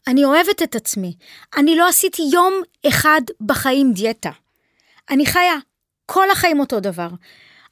אני 0.08 0.26
אוהבת 0.26 0.62
את 0.64 0.76
עצמי. 0.76 1.16
אני 1.58 1.76
לא 1.76 1.88
עשיתי 1.88 2.22
יום 2.34 2.54
אחד 2.88 3.22
בחיים 3.42 3.94
דיאטה. 3.94 4.32
אני 5.10 5.26
חיה 5.26 5.56
כל 6.06 6.30
החיים 6.32 6.60
אותו 6.60 6.80
דבר. 6.80 7.08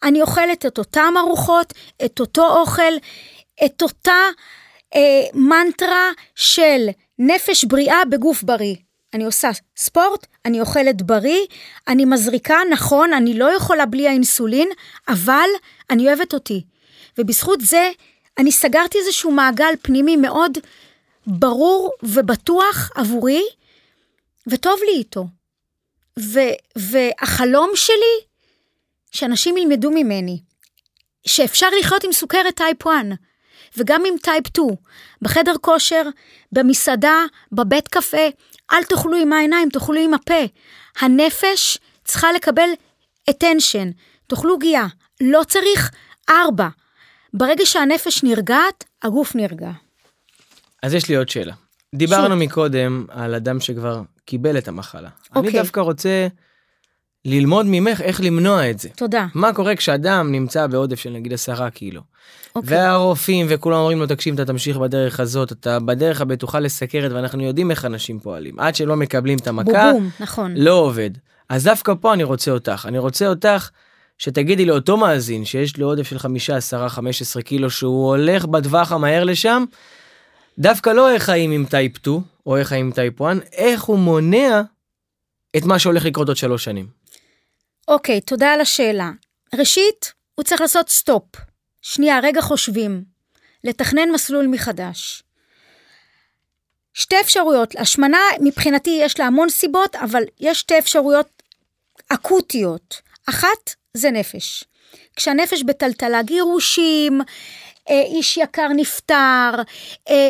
אני 0.03 0.21
אוכלת 0.21 0.65
את 0.65 0.77
אותם 0.77 1.13
ארוחות, 1.17 1.73
את 2.05 2.19
אותו 2.19 2.59
אוכל, 2.59 2.93
את 3.65 3.81
אותה 3.81 4.21
אה, 4.95 5.23
מנטרה 5.33 6.09
של 6.35 6.87
נפש 7.19 7.65
בריאה 7.65 8.05
בגוף 8.09 8.43
בריא. 8.43 8.75
אני 9.13 9.25
עושה 9.25 9.49
ספורט, 9.77 10.27
אני 10.45 10.61
אוכלת 10.61 11.01
בריא, 11.01 11.45
אני 11.87 12.05
מזריקה, 12.05 12.57
נכון, 12.71 13.13
אני 13.13 13.33
לא 13.39 13.55
יכולה 13.55 13.85
בלי 13.85 14.07
האינסולין, 14.07 14.69
אבל 15.07 15.49
אני 15.89 16.07
אוהבת 16.07 16.33
אותי. 16.33 16.63
ובזכות 17.17 17.61
זה, 17.61 17.91
אני 18.37 18.51
סגרתי 18.51 18.97
איזשהו 18.97 19.31
מעגל 19.31 19.73
פנימי 19.81 20.17
מאוד 20.17 20.57
ברור 21.27 21.91
ובטוח 22.03 22.91
עבורי, 22.95 23.43
וטוב 24.47 24.79
לי 24.85 24.97
איתו. 24.97 25.27
ו- 26.19 26.55
והחלום 26.77 27.71
שלי, 27.75 28.25
שאנשים 29.11 29.57
ילמדו 29.57 29.91
ממני, 29.91 30.39
שאפשר 31.27 31.67
לחיות 31.79 32.03
עם 32.03 32.11
סוכרת 32.11 32.55
type 32.55 32.87
1, 32.87 32.91
וגם 33.77 34.03
עם 34.05 34.17
type 34.17 34.47
2, 34.47 34.67
בחדר 35.21 35.53
כושר, 35.61 36.03
במסעדה, 36.51 37.25
בבית 37.51 37.87
קפה, 37.87 38.27
אל 38.71 38.83
תאכלו 38.83 39.17
עם 39.17 39.33
העיניים, 39.33 39.69
תאכלו 39.69 40.01
עם 40.01 40.13
הפה. 40.13 40.43
הנפש 40.99 41.77
צריכה 42.03 42.31
לקבל 42.31 42.69
attention, 43.31 43.87
תאכלו 44.27 44.57
גיאה, 44.57 44.87
לא 45.21 45.41
צריך 45.47 45.91
ארבע. 46.29 46.67
ברגע 47.33 47.65
שהנפש 47.65 48.23
נרגעת, 48.23 48.83
הגוף 49.03 49.35
נרגע. 49.35 49.71
אז 50.83 50.93
יש 50.93 51.09
לי 51.09 51.15
עוד 51.15 51.29
שאלה. 51.29 51.53
דיברנו 51.95 52.35
מקודם 52.35 53.05
על 53.09 53.35
אדם 53.35 53.59
שכבר 53.59 54.01
קיבל 54.25 54.57
את 54.57 54.67
המחלה. 54.67 55.09
אני 55.35 55.47
אוקיי. 55.47 55.61
דווקא 55.61 55.79
רוצה 55.79 56.27
ללמוד 57.25 57.65
ממך 57.69 58.01
איך 58.01 58.21
למנוע 58.21 58.69
את 58.69 58.79
זה. 58.79 58.89
תודה. 58.95 59.27
מה 59.35 59.53
קורה 59.53 59.75
כשאדם 59.75 60.31
נמצא 60.31 60.67
בעודף 60.67 60.99
של 60.99 61.09
נגיד 61.09 61.33
עשרה 61.33 61.69
קילו. 61.69 62.01
אוקיי. 62.55 62.77
והרופאים 62.77 63.45
וכולם 63.49 63.77
אומרים 63.77 63.99
לו 63.99 64.07
תקשיב 64.07 64.33
אתה 64.33 64.45
תמשיך 64.45 64.77
בדרך 64.77 65.19
הזאת 65.19 65.51
אתה 65.51 65.79
בדרך 65.79 66.21
הבטוחה 66.21 66.59
לסכרת 66.59 67.11
ואנחנו 67.11 67.43
יודעים 67.43 67.71
איך 67.71 67.85
אנשים 67.85 68.19
פועלים 68.19 68.59
עד 68.59 68.75
שלא 68.75 68.95
מקבלים 68.95 69.37
את 69.37 69.47
המכה 69.47 69.91
בובום, 69.91 70.09
נכון. 70.19 70.53
לא 70.57 70.73
עובד. 70.73 71.09
אז 71.49 71.63
דווקא 71.63 71.93
פה 72.01 72.13
אני 72.13 72.23
רוצה 72.23 72.51
אותך 72.51 72.85
אני 72.87 72.97
רוצה 72.97 73.27
אותך 73.27 73.69
שתגידי 74.17 74.65
לאותו 74.65 74.97
מאזין 74.97 75.45
שיש 75.45 75.77
לו 75.77 75.87
עודף 75.87 76.07
של 76.07 76.19
חמישה 76.19 76.55
עשרה 76.55 76.89
חמש 76.89 77.21
עשרה 77.21 77.41
קילו 77.41 77.69
שהוא 77.69 78.07
הולך 78.07 78.45
בטווח 78.45 78.91
המהר 78.91 79.23
לשם. 79.23 79.65
דווקא 80.59 80.89
לא 80.89 81.11
איך 81.11 81.23
חיים 81.23 81.51
עם 81.51 81.65
type 81.69 81.97
2 81.97 82.19
או 82.45 82.57
איך 82.57 82.67
חיים 82.67 82.85
עם 82.85 82.91
type 82.91 83.21
1 83.21 83.37
איך 83.53 83.83
הוא 83.83 83.99
מונע 83.99 84.61
את 85.57 85.65
מה 85.65 85.79
שהולך 85.79 86.05
לקרות 86.05 86.27
עוד 86.27 86.37
שלוש 86.37 86.63
שנים. 86.63 87.00
אוקיי, 87.87 88.21
תודה 88.21 88.53
על 88.53 88.61
השאלה. 88.61 89.11
ראשית, 89.55 90.13
הוא 90.35 90.43
צריך 90.43 90.61
לעשות 90.61 90.89
סטופ. 90.89 91.23
שנייה, 91.81 92.19
רגע 92.23 92.41
חושבים. 92.41 93.03
לתכנן 93.63 94.11
מסלול 94.11 94.47
מחדש. 94.47 95.23
שתי 96.93 97.15
אפשרויות, 97.21 97.75
השמנה 97.75 98.19
מבחינתי 98.41 98.99
יש 99.01 99.19
לה 99.19 99.25
המון 99.25 99.49
סיבות, 99.49 99.95
אבל 99.95 100.23
יש 100.39 100.59
שתי 100.59 100.79
אפשרויות 100.79 101.43
אקוטיות. 102.09 103.01
אחת 103.29 103.75
זה 103.93 104.11
נפש. 104.11 104.63
כשהנפש 105.15 105.63
בטלטלה, 105.63 106.23
גירושים, 106.23 107.21
אה, 107.89 108.01
איש 108.01 108.37
יקר 108.37 108.67
נפטר, 108.75 109.51
אה, 110.09 110.29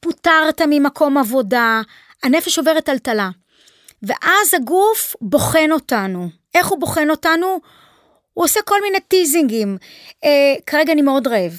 פוטרת 0.00 0.60
ממקום 0.68 1.18
עבודה, 1.18 1.80
הנפש 2.22 2.58
עוברת 2.58 2.84
טלטלה. 2.84 3.30
ואז 4.02 4.54
הגוף 4.54 5.16
בוחן 5.20 5.72
אותנו. 5.72 6.28
איך 6.54 6.66
הוא 6.66 6.80
בוחן 6.80 7.10
אותנו? 7.10 7.60
הוא 8.34 8.44
עושה 8.44 8.60
כל 8.62 8.82
מיני 8.82 9.00
טיזינגים. 9.00 9.78
אה, 10.24 10.54
כרגע 10.66 10.92
אני 10.92 11.02
מאוד 11.02 11.26
רעב. 11.26 11.52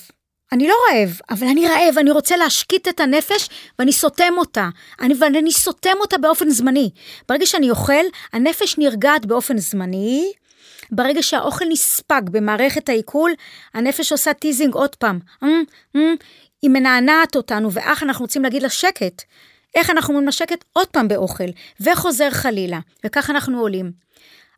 אני 0.52 0.68
לא 0.68 0.76
רעב, 0.92 1.20
אבל 1.30 1.48
אני 1.48 1.68
רעב, 1.68 1.98
אני 1.98 2.12
רוצה 2.12 2.38
להשקיט 2.38 2.88
את 2.88 3.00
הנפש 3.00 3.50
ואני 3.80 3.92
סותם 3.92 4.34
אותה. 4.38 4.70
אני, 5.02 5.14
ואני 5.20 5.52
סותם 5.52 5.98
אותה 6.00 6.18
באופן 6.18 6.50
זמני. 6.50 6.90
ברגע 7.30 7.46
שאני 7.46 7.70
אוכל, 7.70 8.04
הנפש 8.34 8.78
נרגעת 8.78 9.26
באופן 9.26 9.58
זמני. 9.58 10.32
ברגע 10.92 11.24
שהאוכל 11.24 11.66
נספג 11.70 12.22
במערכת 12.32 12.90
העיכול, 12.90 13.32
הנפש 13.74 14.12
עושה 14.12 14.34
teasing 14.34 14.74
עוד 14.74 14.96
פעם. 14.96 15.20
Mm, 15.44 15.48
mm, 15.98 16.00
היא 16.62 16.70
מנענעת 16.70 17.36
אותנו, 17.36 17.72
ואז 17.72 18.04
אנחנו 18.04 18.24
רוצים 18.24 18.44
להגיד 18.44 18.64
לה 18.64 18.70
שקט. 18.70 19.22
איך 19.76 19.90
אנחנו 19.90 20.12
אומרים 20.12 20.26
לה 20.26 20.32
שקט? 20.32 20.64
עוד 20.74 20.88
פעם 20.88 21.08
באוכל, 21.08 21.50
וחוזר 21.82 22.30
חלילה, 22.32 22.80
וכך 23.06 23.30
אנחנו 23.30 23.60
עולים. 23.60 23.92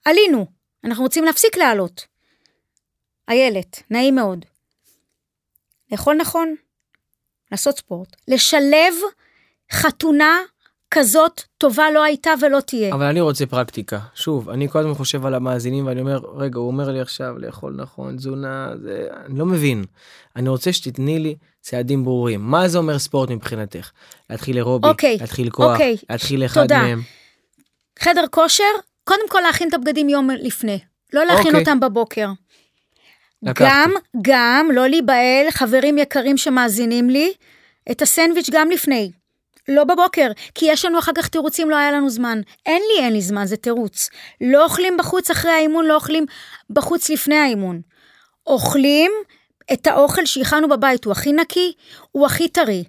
עלינו, 0.06 0.46
אנחנו 0.84 1.04
רוצים 1.04 1.24
להפסיק 1.24 1.58
לעלות. 1.58 2.06
איילת, 3.30 3.84
נעים 3.90 4.16
מאוד. 4.16 4.46
לאכול 5.92 6.16
נכון, 6.16 6.56
לעשות 7.52 7.78
ספורט, 7.78 8.16
לשלב 8.28 8.94
חתונה 9.72 10.40
כזאת 10.92 11.42
טובה 11.58 11.92
לא 11.92 12.04
הייתה 12.04 12.32
ולא 12.42 12.60
תהיה. 12.60 12.94
אבל 12.94 13.06
אני 13.06 13.22
רוצה 13.22 13.46
פרקטיקה. 13.46 14.00
שוב, 14.16 14.50
אני 14.50 14.70
כל 14.70 14.80
הזמן 14.80 14.94
חושב 14.94 15.26
על 15.26 15.34
המאזינים 15.34 15.88
ואני 15.88 16.02
אומר, 16.02 16.20
רגע, 16.36 16.60
הוא 16.60 16.68
אומר 16.68 16.92
לי 16.92 17.02
עכשיו 17.02 17.38
לאכול 17.38 17.74
נכון, 17.78 18.18
תזונה, 18.18 18.72
זה... 18.82 19.08
אני 19.26 19.40
לא 19.40 19.46
מבין. 19.46 19.86
אני 20.36 20.50
רוצה 20.50 20.74
שתתני 20.74 21.20
לי 21.20 21.36
צעדים 21.62 22.04
ברורים. 22.04 22.42
מה 22.42 22.68
זה 22.68 22.78
אומר 22.78 23.00
ספורט 23.00 23.30
מבחינתך? 23.30 23.92
להתחיל 24.30 24.58
אירובי, 24.58 24.88
אוקיי, 24.88 25.18
להתחיל 25.22 25.50
כוח, 25.50 25.72
אוקיי, 25.72 25.98
להתחיל 26.10 26.46
אחד 26.46 26.62
תודה. 26.62 26.78
מהם. 26.82 27.02
חדר 28.00 28.26
כושר, 28.32 28.64
קודם 29.04 29.30
כל 29.30 29.40
להכין 29.40 29.70
את 29.70 29.74
הבגדים 29.74 30.10
יום 30.10 30.30
לפני. 30.30 30.80
לא 31.14 31.26
להכין 31.26 31.46
אוקיי. 31.48 31.60
אותם 31.60 31.80
בבוקר. 31.80 32.28
לקחתי. 33.44 33.70
גם, 33.70 33.92
גם, 34.22 34.70
לא 34.74 34.88
להיבהל, 34.88 35.52
חברים 35.52 35.98
יקרים 35.98 36.38
שמאזינים 36.38 37.10
לי, 37.10 37.34
את 37.92 38.02
הסנדוויץ' 38.02 38.50
גם 38.52 38.70
לפני. 38.70 39.12
לא 39.68 39.84
בבוקר, 39.84 40.32
כי 40.56 40.66
יש 40.66 40.86
לנו 40.86 41.00
אחר 41.00 41.12
כך 41.16 41.28
תירוצים, 41.28 41.70
לא 41.70 41.76
היה 41.76 41.92
לנו 41.92 42.10
זמן. 42.10 42.42
אין 42.66 42.82
לי, 42.94 43.04
אין 43.06 43.14
לי 43.14 43.22
זמן, 43.22 43.46
זה 43.46 43.58
תירוץ. 43.58 44.10
לא 44.42 44.64
אוכלים 44.64 44.98
בחוץ 44.98 45.32
אחרי 45.32 45.52
האימון, 45.52 45.86
לא 45.86 45.96
אוכלים 45.96 46.26
בחוץ 46.70 47.10
לפני 47.10 47.36
האימון. 47.36 47.82
אוכלים 48.48 49.12
את 49.74 49.88
האוכל 49.88 50.26
שהכנו 50.26 50.70
בבית, 50.70 51.06
הוא 51.06 51.12
הכי 51.12 51.34
נקי, 51.34 51.74
הוא 52.12 52.26
הכי 52.26 52.48
טרי. 52.48 52.84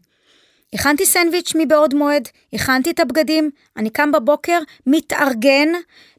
הכנתי 0.74 1.06
סנדוויץ' 1.06 1.52
מבעוד 1.54 1.94
מועד, 1.94 2.28
הכנתי 2.52 2.90
את 2.90 3.00
הבגדים, 3.00 3.50
אני 3.76 3.90
קם 3.90 4.12
בבוקר, 4.12 4.58
מתארגן, 4.86 5.68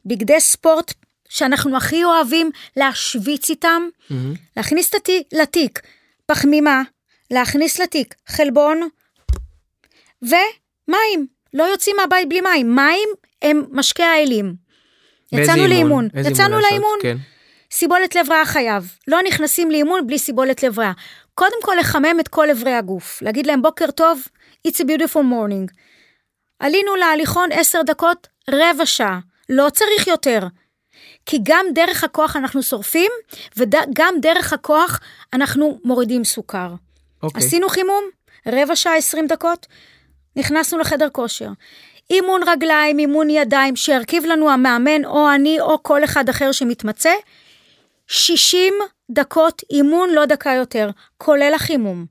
בגדי 0.06 0.40
ספורט 0.40 0.92
שאנחנו 1.28 1.76
הכי 1.76 2.04
אוהבים 2.04 2.50
להשוויץ 2.76 3.50
איתם, 3.50 3.82
מהמם. 4.10 4.34
להכניס 4.56 4.90
לתיק 5.32 5.80
פחמימה, 6.26 6.82
להכניס 7.30 7.80
לתיק 7.80 8.14
חלבון 8.26 8.88
ומים. 10.22 11.26
לא 11.54 11.64
יוצאים 11.64 11.96
מהבית 11.96 12.28
בלי 12.28 12.40
מים. 12.40 12.74
מים 12.76 13.08
הם 13.42 13.64
משקה 13.70 14.04
האלים. 14.04 14.54
יצאנו 15.32 15.64
אימון? 15.64 15.68
לאימון. 15.70 16.08
יצאנו? 16.32 16.60
לאימון. 16.60 16.98
כן. 17.02 17.16
סיבולת 17.70 18.14
לב 18.14 18.30
ריאה 18.30 18.46
חייב. 18.46 18.96
לא 19.08 19.18
נכנסים 19.22 19.70
לאימון 19.70 20.06
בלי 20.06 20.18
סיבולת 20.18 20.62
לב 20.62 20.78
ריאה. 20.78 20.92
קודם 21.34 21.56
כל 21.62 21.74
לחמם 21.80 22.16
את 22.20 22.28
כל 22.28 22.50
אברי 22.50 22.74
הגוף. 22.74 23.22
להגיד 23.22 23.46
להם 23.46 23.62
בוקר 23.62 23.90
טוב, 23.90 24.22
it's 24.68 24.80
a 24.80 24.84
beautiful 24.84 25.22
morning. 25.22 25.72
עלינו 26.58 26.96
להליכון 26.96 27.52
עשר 27.52 27.82
דקות, 27.82 28.28
רבע 28.50 28.86
שעה. 28.86 29.18
לא 29.48 29.70
צריך 29.70 30.06
יותר. 30.06 30.40
כי 31.26 31.38
גם 31.42 31.66
דרך 31.74 32.04
הכוח 32.04 32.36
אנחנו 32.36 32.62
שורפים, 32.62 33.10
וגם 33.56 34.14
דרך 34.22 34.52
הכוח 34.52 35.00
אנחנו 35.32 35.80
מורידים 35.84 36.24
סוכר. 36.24 36.74
אוקיי. 37.22 37.46
עשינו 37.46 37.68
חימום, 37.68 38.04
רבע 38.46 38.76
שעה, 38.76 38.96
עשרים 38.96 39.26
דקות, 39.26 39.66
נכנסנו 40.36 40.78
לחדר 40.78 41.08
כושר. 41.12 41.48
אימון 42.10 42.40
רגליים, 42.46 42.98
אימון 42.98 43.30
ידיים, 43.30 43.76
שירכיב 43.76 44.24
לנו 44.24 44.50
המאמן 44.50 45.04
או 45.04 45.30
אני 45.34 45.60
או 45.60 45.82
כל 45.82 46.04
אחד 46.04 46.28
אחר 46.28 46.52
שמתמצא, 46.52 47.12
60 48.06 48.74
דקות 49.10 49.62
אימון, 49.70 50.10
לא 50.10 50.24
דקה 50.24 50.50
יותר, 50.50 50.90
כולל 51.18 51.52
החימום. 51.54 52.06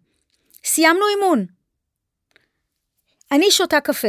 סיימנו 0.66 1.06
אימון. 1.16 1.46
אני 3.34 3.52
שותה 3.52 3.80
קפה, 3.80 4.08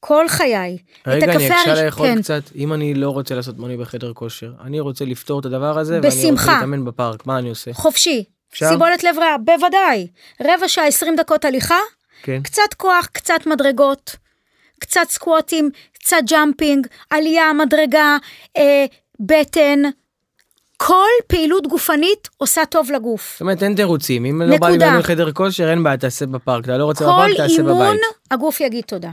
כל 0.00 0.28
חיי. 0.28 0.78
רגע, 1.06 1.24
אני 1.32 1.34
אקשה 1.48 1.54
הראש- 1.70 1.78
לאכול 1.78 2.06
כן. 2.06 2.22
קצת. 2.22 2.42
אם 2.56 2.72
אני 2.72 2.94
לא 2.94 3.10
רוצה 3.10 3.34
לעשות 3.34 3.58
מוני 3.58 3.76
בחדר 3.76 4.12
כושר, 4.12 4.52
אני 4.64 4.80
רוצה 4.80 5.04
לפתור 5.04 5.40
את 5.40 5.44
הדבר 5.44 5.78
הזה, 5.78 5.94
ואני 5.94 6.06
רוצה 6.06 6.18
בשמחה. 6.18 6.52
להתאמן 6.54 6.84
בפארק, 6.84 7.26
מה 7.26 7.38
אני 7.38 7.48
עושה? 7.48 7.72
חופשי. 7.72 8.24
אפשר? 8.52 8.68
סיבולת 8.68 9.04
לב 9.04 9.18
ריאה, 9.18 9.38
בוודאי. 9.38 10.06
רבע 10.40 10.68
שעה, 10.68 10.86
20 10.86 11.16
דקות 11.16 11.44
הליכה, 11.44 11.78
כן. 12.22 12.42
קצת 12.42 12.74
כוח, 12.76 13.06
קצת 13.12 13.46
מדרגות, 13.46 14.16
קצת 14.80 15.00
סקווטים, 15.08 15.70
קצת 15.92 16.16
ג'אמפינג, 16.30 16.86
עלייה, 17.10 17.52
מדרגה, 17.52 18.16
אה, 18.56 18.84
בטן. 19.20 19.82
כל 20.86 21.08
פעילות 21.26 21.66
גופנית 21.66 22.28
עושה 22.36 22.66
טוב 22.66 22.90
לגוף. 22.90 23.32
זאת 23.32 23.40
אומרת, 23.40 23.62
אין 23.62 23.74
תירוצים. 23.76 24.24
אם 24.24 24.42
לא 24.42 24.58
בא 24.58 24.68
לי 24.68 24.72
נקודה. 24.72 24.86
לאמן 24.86 25.00
בחדר 25.00 25.32
כושר, 25.32 25.70
אין 25.70 25.82
בעיה, 25.82 25.96
תעשה 25.96 26.26
בפארק. 26.26 26.64
אתה 26.64 26.78
לא 26.78 26.84
רוצה 26.84 27.04
כל 27.04 27.10
בפארק, 27.10 27.36
תעשה 27.36 27.56
אימון, 27.56 27.76
בבית. 27.76 28.00
הגוף 28.30 28.60
יגיד 28.60 28.84
תודה. 28.84 29.10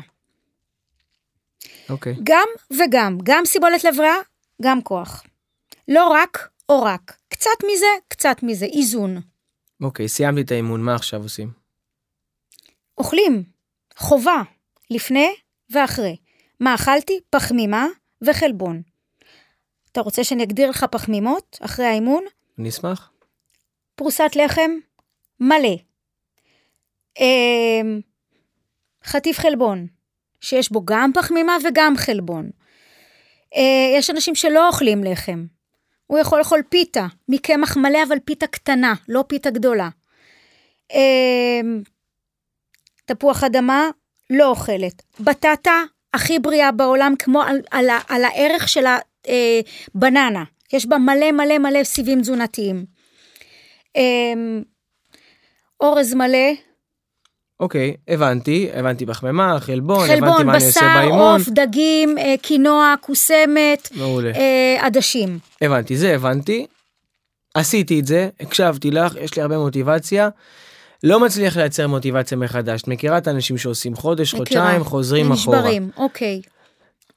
אוקיי. 1.89 2.15
גם 2.23 2.47
וגם, 2.79 3.17
גם 3.23 3.45
סיבולת 3.45 3.83
לב 3.83 3.99
ריאה, 3.99 4.15
גם 4.61 4.81
כוח. 4.81 5.23
לא 5.87 6.07
רק 6.07 6.49
או 6.69 6.83
רק. 6.83 7.17
קצת 7.29 7.63
מזה, 7.73 7.85
קצת 8.07 8.37
מזה, 8.43 8.65
איזון. 8.65 9.17
אוקיי, 9.81 10.07
סיימתי 10.07 10.41
את 10.41 10.51
האימון, 10.51 10.81
מה 10.81 10.95
עכשיו 10.95 11.23
עושים? 11.23 11.51
אוכלים, 12.97 13.43
חובה, 13.97 14.41
לפני 14.89 15.29
ואחרי. 15.69 16.15
מה 16.59 16.75
אכלתי? 16.75 17.19
פחמימה 17.29 17.87
וחלבון. 18.21 18.81
אתה 19.97 20.03
רוצה 20.03 20.23
שאני 20.23 20.43
אגדיר 20.43 20.69
לך 20.69 20.85
פחמימות 20.91 21.57
אחרי 21.61 21.85
האימון? 21.85 22.23
אני 22.59 22.69
אשמח. 22.69 23.11
פרוסת 23.95 24.31
לחם 24.35 24.71
מלא. 25.39 25.75
אמ, 27.19 28.01
חטיף 29.05 29.39
חלבון, 29.39 29.87
שיש 30.41 30.71
בו 30.71 30.85
גם 30.85 31.11
פחמימה 31.13 31.57
וגם 31.63 31.93
חלבון. 31.97 32.49
אה, 33.55 33.97
יש 33.97 34.09
אנשים 34.09 34.35
שלא 34.35 34.67
אוכלים 34.67 35.03
לחם. 35.03 35.45
הוא 36.07 36.19
יכול 36.19 36.39
לאכול 36.39 36.61
פיתה 36.69 37.05
מקמח 37.29 37.77
מלא, 37.77 37.99
אבל 38.07 38.17
פיתה 38.25 38.47
קטנה, 38.47 38.93
לא 39.09 39.23
פיתה 39.27 39.49
גדולה. 39.49 39.89
אמ, 40.93 41.81
תפוח 43.05 43.43
אדמה, 43.43 43.89
לא 44.29 44.49
אוכלת. 44.49 45.03
בטטה, 45.19 45.81
הכי 46.13 46.39
בריאה 46.39 46.71
בעולם, 46.71 47.13
כמו 47.19 47.41
על, 47.41 47.59
על, 47.71 47.89
על 48.07 48.23
הערך 48.23 48.69
של 48.69 48.85
הבננה. 49.95 50.43
יש 50.73 50.85
בה 50.85 50.97
מלא 50.97 51.31
מלא 51.31 51.57
מלא 51.57 51.83
סיבים 51.83 52.21
תזונתיים. 52.21 52.85
אמ, 53.95 54.61
אורז 55.81 56.13
מלא, 56.13 56.53
אוקיי, 57.59 57.95
הבנתי, 58.07 58.69
הבנתי 58.73 59.05
בחממה, 59.05 59.59
חלבון, 59.59 60.09
הבנתי 60.09 60.21
חלבון, 60.21 60.45
מה 60.45 60.55
אני 60.55 60.65
עושה 60.65 60.79
בשר, 60.79 60.93
באימון. 60.95 61.39
עוף, 61.39 61.49
דגים, 61.49 62.17
אה, 62.17 62.35
קינוע, 62.41 62.93
כוסמת, 63.01 63.89
מעולה. 63.95 64.31
אה, 64.35 64.77
עדשים. 64.85 65.39
הבנתי, 65.61 65.97
זה 65.97 66.15
הבנתי. 66.15 66.65
עשיתי 67.53 67.99
את 67.99 68.05
זה, 68.05 68.29
הקשבתי 68.39 68.91
לך, 68.91 69.15
יש 69.21 69.35
לי 69.35 69.41
הרבה 69.41 69.57
מוטיבציה. 69.57 70.29
לא 71.03 71.19
מצליח 71.19 71.57
לייצר 71.57 71.87
מוטיבציה 71.87 72.37
מחדש. 72.37 72.81
את 72.81 72.87
מכירה 72.87 73.17
את 73.17 73.27
האנשים 73.27 73.57
שעושים 73.57 73.95
חודש, 73.95 74.33
מכירה. 74.33 74.61
חודשיים, 74.63 74.83
חוזרים 74.83 75.31
אחורה. 75.31 75.57
נשברים, 75.57 75.89
אוקיי. 75.97 76.41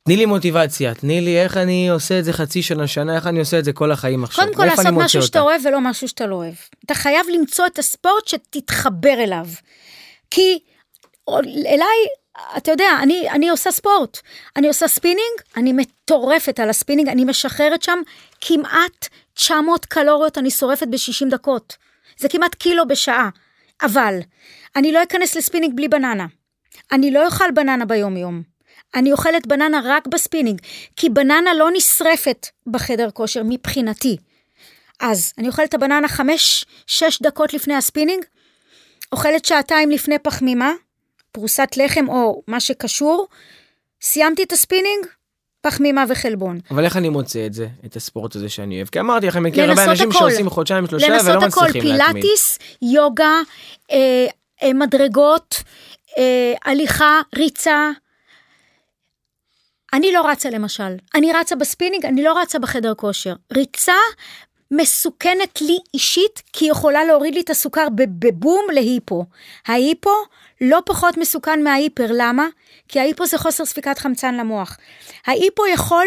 תני 0.04 0.16
לי 0.16 0.26
מוטיבציה, 0.26 0.94
תני 0.94 1.20
לי 1.20 1.42
איך 1.42 1.56
אני 1.56 1.90
עושה 1.90 2.18
את 2.18 2.24
זה 2.24 2.32
חצי 2.32 2.62
שנה, 2.62 2.86
שנה, 2.86 3.16
איך 3.16 3.26
אני 3.26 3.38
עושה 3.38 3.58
את 3.58 3.64
זה 3.64 3.72
כל 3.72 3.92
החיים 3.92 4.24
עכשיו. 4.24 4.44
קודם 4.44 4.56
כל 4.56 4.64
לעשות 4.64 4.86
משהו 4.86 5.22
שאתה? 5.22 5.40
אוהב 5.40 5.60
ולא 5.64 5.80
משהו 5.80 6.08
שאתה 6.08 6.26
לא 6.26 6.34
אוהב. 6.34 6.54
אתה 6.84 6.94
חייב 6.94 7.26
למצוא 7.34 7.66
את 7.66 7.78
הספורט 7.78 8.28
שתתחבר 8.28 9.12
אליו. 9.24 9.46
כי 10.30 10.58
אליי, 11.66 12.06
אתה 12.56 12.70
יודע, 12.70 12.98
אני, 13.02 13.30
אני 13.30 13.48
עושה 13.48 13.70
ספורט. 13.70 14.18
אני 14.56 14.68
עושה 14.68 14.88
ספינינג, 14.88 15.40
אני 15.56 15.72
מטורפת 15.72 16.60
על 16.60 16.70
הספינינג, 16.70 17.08
אני 17.08 17.24
משחררת 17.24 17.82
שם 17.82 17.98
כמעט 18.40 19.08
900 19.34 19.84
קלוריות, 19.84 20.38
אני 20.38 20.50
שורפת 20.50 20.86
ב-60 20.90 21.30
דקות. 21.30 21.76
זה 22.18 22.28
כמעט 22.28 22.54
קילו 22.54 22.88
בשעה. 22.88 23.28
אבל, 23.82 24.18
אני 24.76 24.92
לא 24.92 25.02
אכנס 25.02 25.36
לספינינג 25.36 25.76
בלי 25.76 25.88
בננה. 25.88 26.26
אני 26.92 27.10
לא 27.10 27.26
אוכל 27.26 27.50
בננה 27.50 27.84
ביום-יום. 27.84 28.49
אני 28.94 29.12
אוכלת 29.12 29.46
בננה 29.46 29.80
רק 29.84 30.06
בספינינג, 30.06 30.60
כי 30.96 31.08
בננה 31.08 31.54
לא 31.54 31.68
נשרפת 31.72 32.46
בחדר 32.66 33.10
כושר 33.10 33.42
מבחינתי. 33.44 34.16
אז 35.00 35.32
אני 35.38 35.48
אוכלת 35.48 35.68
את 35.68 35.74
הבננה 35.74 36.08
חמש, 36.08 36.64
שש 36.86 37.22
דקות 37.22 37.54
לפני 37.54 37.74
הספינינג, 37.74 38.24
אוכלת 39.12 39.44
שעתיים 39.44 39.90
לפני 39.90 40.18
פחמימה, 40.18 40.72
פרוסת 41.32 41.68
לחם 41.76 42.08
או 42.08 42.42
מה 42.46 42.60
שקשור, 42.60 43.26
סיימתי 44.02 44.42
את 44.42 44.52
הספינינג, 44.52 45.06
פחמימה 45.60 46.04
וחלבון. 46.08 46.58
אבל 46.70 46.84
איך 46.84 46.96
אני 46.96 47.08
מוצא 47.08 47.46
את 47.46 47.54
זה, 47.54 47.66
את 47.86 47.96
הספורט 47.96 48.36
הזה 48.36 48.48
שאני 48.48 48.76
אוהב? 48.76 48.88
כי 48.88 49.00
אמרתי 49.00 49.26
לכם, 49.26 49.42
מכיר 49.42 49.62
הרבה 49.64 49.74
לנסות 49.74 49.88
אנשים 49.88 50.10
הכל. 50.10 50.18
שעושים 50.18 50.50
חודשיים, 50.50 50.86
שלושה, 50.86 51.06
ולא 51.06 51.14
לנסות 51.14 51.42
הכל, 51.42 51.60
מצליחים 51.60 51.82
להתמיד. 51.82 52.12
פילאטיס, 52.12 52.58
יוגה, 52.82 53.40
אה, 53.90 54.26
אה, 54.62 54.72
מדרגות, 54.72 55.62
אה, 56.18 56.54
הליכה, 56.64 57.20
ריצה. 57.36 57.90
אני 59.92 60.12
לא 60.12 60.28
רצה 60.28 60.50
למשל, 60.50 60.96
אני 61.14 61.32
רצה 61.32 61.56
בספינינג, 61.56 62.06
אני 62.06 62.22
לא 62.22 62.38
רצה 62.38 62.58
בחדר 62.58 62.94
כושר. 62.94 63.34
ריצה 63.52 63.94
מסוכנת 64.70 65.60
לי 65.60 65.78
אישית, 65.94 66.42
כי 66.52 66.64
היא 66.64 66.70
יכולה 66.70 67.04
להוריד 67.04 67.34
לי 67.34 67.40
את 67.40 67.50
הסוכר 67.50 67.86
בבום 67.94 68.64
להיפו. 68.72 69.24
ההיפו 69.66 70.10
לא 70.60 70.78
פחות 70.86 71.16
מסוכן 71.16 71.64
מההיפר, 71.64 72.06
למה? 72.10 72.46
כי 72.88 73.00
ההיפו 73.00 73.26
זה 73.26 73.38
חוסר 73.38 73.64
ספיקת 73.64 73.98
חמצן 73.98 74.34
למוח. 74.34 74.76
ההיפו 75.26 75.66
יכול 75.66 76.06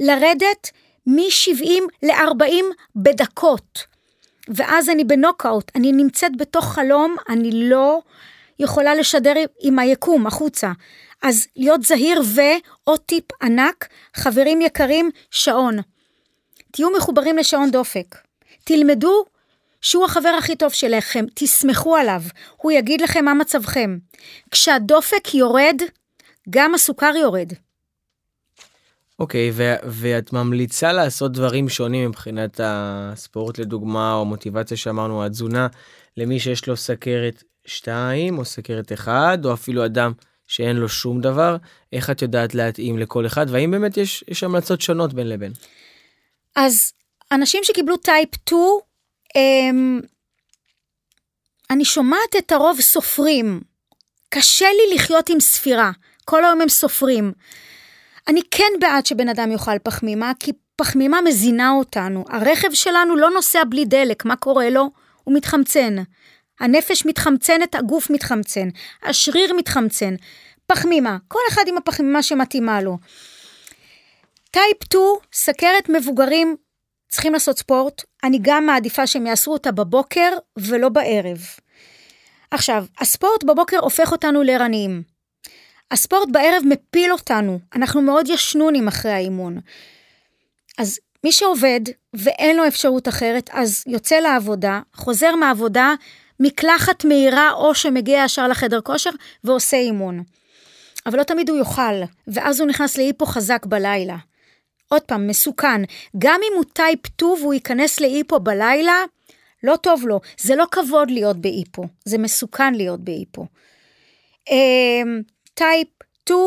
לרדת 0.00 0.70
מ-70 1.06 1.70
ל-40 2.02 2.64
בדקות. 2.96 3.84
ואז 4.48 4.88
אני 4.88 5.04
בנוקאוט, 5.04 5.70
אני 5.74 5.92
נמצאת 5.92 6.36
בתוך 6.36 6.64
חלום, 6.64 7.16
אני 7.28 7.50
לא 7.52 8.00
יכולה 8.58 8.94
לשדר 8.94 9.34
עם 9.60 9.78
היקום 9.78 10.26
החוצה. 10.26 10.72
אז 11.22 11.46
להיות 11.56 11.82
זהיר 11.82 12.22
ועוד 12.34 13.00
טיפ 13.00 13.24
ענק, 13.42 13.88
חברים 14.16 14.60
יקרים, 14.60 15.10
שעון. 15.30 15.78
תהיו 16.72 16.90
מחוברים 16.96 17.36
לשעון 17.36 17.70
דופק. 17.70 18.16
תלמדו 18.64 19.24
שהוא 19.80 20.04
החבר 20.04 20.28
הכי 20.38 20.56
טוב 20.56 20.72
שלכם, 20.72 21.24
תסמכו 21.34 21.96
עליו, 21.96 22.22
הוא 22.56 22.72
יגיד 22.72 23.00
לכם 23.00 23.24
מה 23.24 23.34
מצבכם. 23.34 23.98
כשהדופק 24.50 25.34
יורד, 25.34 25.82
גם 26.50 26.74
הסוכר 26.74 27.12
יורד. 27.20 27.52
אוקיי, 29.18 29.50
ו- 29.54 29.74
ואת 29.84 30.32
ממליצה 30.32 30.92
לעשות 30.92 31.32
דברים 31.32 31.68
שונים 31.68 32.08
מבחינת 32.08 32.60
הספורט 32.62 33.58
לדוגמה, 33.58 34.14
או 34.14 34.24
מוטיבציה 34.24 34.76
שאמרנו, 34.76 35.24
התזונה, 35.24 35.66
למי 36.16 36.40
שיש 36.40 36.66
לו 36.66 36.76
סכרת 36.76 37.42
2 37.64 38.38
או 38.38 38.44
סכרת 38.44 38.92
1, 38.92 39.44
או 39.44 39.52
אפילו 39.52 39.84
אדם 39.84 40.12
שאין 40.50 40.76
לו 40.76 40.88
שום 40.88 41.20
דבר, 41.20 41.56
איך 41.92 42.10
את 42.10 42.22
יודעת 42.22 42.54
להתאים 42.54 42.98
לכל 42.98 43.26
אחד, 43.26 43.46
והאם 43.50 43.70
באמת 43.70 43.96
יש, 43.96 44.24
יש 44.28 44.42
המלצות 44.42 44.80
שונות 44.80 45.14
בין 45.14 45.28
לבין? 45.28 45.52
אז 46.56 46.92
אנשים 47.32 47.60
שקיבלו 47.64 47.96
טייפ 47.96 48.28
2, 48.34 48.60
הם... 49.34 50.00
אני 51.70 51.84
שומעת 51.84 52.36
את 52.38 52.52
הרוב 52.52 52.80
סופרים. 52.80 53.60
קשה 54.28 54.66
לי 54.66 54.94
לחיות 54.94 55.28
עם 55.28 55.40
ספירה, 55.40 55.90
כל 56.24 56.44
היום 56.44 56.60
הם 56.60 56.68
סופרים. 56.68 57.32
אני 58.28 58.40
כן 58.50 58.72
בעד 58.80 59.06
שבן 59.06 59.28
אדם 59.28 59.52
יאכל 59.52 59.78
פחמימה, 59.78 60.32
כי 60.40 60.52
פחמימה 60.76 61.20
מזינה 61.20 61.70
אותנו. 61.70 62.24
הרכב 62.28 62.74
שלנו 62.74 63.16
לא 63.16 63.30
נוסע 63.30 63.64
בלי 63.64 63.84
דלק, 63.84 64.24
מה 64.24 64.36
קורה 64.36 64.70
לו? 64.70 64.90
הוא 65.24 65.34
מתחמצן. 65.34 65.96
הנפש 66.60 67.06
מתחמצנת, 67.06 67.74
הגוף 67.74 68.10
מתחמצן, 68.10 68.68
השריר 69.02 69.52
מתחמצן. 69.54 70.14
פחמימה, 70.66 71.16
כל 71.28 71.40
אחד 71.48 71.62
עם 71.66 71.76
הפחמימה 71.76 72.22
שמתאימה 72.22 72.80
לו. 72.80 72.98
טייפ 74.50 74.84
2, 74.84 75.02
סכרת 75.32 75.88
מבוגרים 75.88 76.56
צריכים 77.08 77.32
לעשות 77.32 77.58
ספורט, 77.58 78.02
אני 78.24 78.38
גם 78.42 78.66
מעדיפה 78.66 79.06
שהם 79.06 79.26
יעשו 79.26 79.52
אותה 79.52 79.72
בבוקר 79.72 80.32
ולא 80.58 80.88
בערב. 80.88 81.38
עכשיו, 82.50 82.84
הספורט 83.00 83.44
בבוקר 83.44 83.78
הופך 83.78 84.12
אותנו 84.12 84.42
לערניים. 84.42 85.02
הספורט 85.90 86.28
בערב 86.32 86.62
מפיל 86.64 87.12
אותנו, 87.12 87.58
אנחנו 87.74 88.02
מאוד 88.02 88.28
ישנונים 88.28 88.88
אחרי 88.88 89.12
האימון. 89.12 89.58
אז 90.78 90.98
מי 91.24 91.32
שעובד 91.32 91.80
ואין 92.14 92.56
לו 92.56 92.66
אפשרות 92.66 93.08
אחרת, 93.08 93.50
אז 93.52 93.84
יוצא 93.86 94.16
לעבודה, 94.16 94.80
חוזר 94.94 95.34
מהעבודה, 95.34 95.94
מקלחת 96.40 97.04
מהירה 97.04 97.52
או 97.52 97.74
שמגיע 97.74 98.22
ישר 98.24 98.48
לחדר 98.48 98.80
כושר 98.80 99.10
ועושה 99.44 99.76
אימון. 99.76 100.22
אבל 101.06 101.18
לא 101.18 101.22
תמיד 101.22 101.50
הוא 101.50 101.58
יאכל, 101.58 102.02
ואז 102.28 102.60
הוא 102.60 102.68
נכנס 102.68 102.96
להיפו 102.96 103.26
חזק 103.26 103.66
בלילה. 103.66 104.16
עוד 104.88 105.02
פעם, 105.02 105.26
מסוכן. 105.26 105.82
גם 106.18 106.40
אם 106.50 106.56
הוא 106.56 106.64
type 106.72 107.06
2 107.06 107.32
והוא 107.32 107.54
ייכנס 107.54 108.00
להיפו 108.00 108.40
בלילה, 108.40 109.04
לא 109.62 109.76
טוב 109.76 110.06
לו. 110.06 110.20
זה 110.40 110.56
לא 110.56 110.64
כבוד 110.70 111.10
להיות 111.10 111.36
בהיפו, 111.36 111.84
זה 112.04 112.18
מסוכן 112.18 112.74
להיות 112.74 113.00
בהיפו. 113.00 113.46
אמ, 114.50 115.22
type 115.54 115.88
2, 116.24 116.38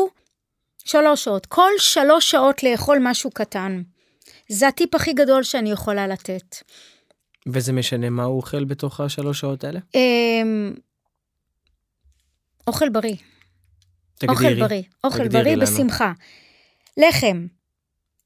שלוש 0.84 1.24
שעות. 1.24 1.46
כל 1.46 1.70
שלוש 1.78 2.30
שעות 2.30 2.62
לאכול 2.62 2.98
משהו 3.00 3.30
קטן. 3.30 3.82
זה 4.48 4.68
הטיפ 4.68 4.94
הכי 4.94 5.12
גדול 5.12 5.42
שאני 5.42 5.70
יכולה 5.70 6.06
לתת. 6.06 6.56
וזה 7.46 7.72
משנה 7.72 8.10
מה 8.10 8.24
הוא 8.24 8.36
אוכל 8.36 8.64
בתוך 8.64 9.00
השלוש 9.00 9.40
שעות 9.40 9.64
האלה? 9.64 9.80
אמ, 9.94 10.74
אוכל 12.66 12.88
בריא. 12.88 13.16
תגדירי. 14.18 14.54
אוכל 14.54 14.66
בריא. 14.66 14.82
אוכל 15.04 15.28
בריא. 15.28 15.56
בשמחה. 15.56 16.12
לחם, 16.96 17.46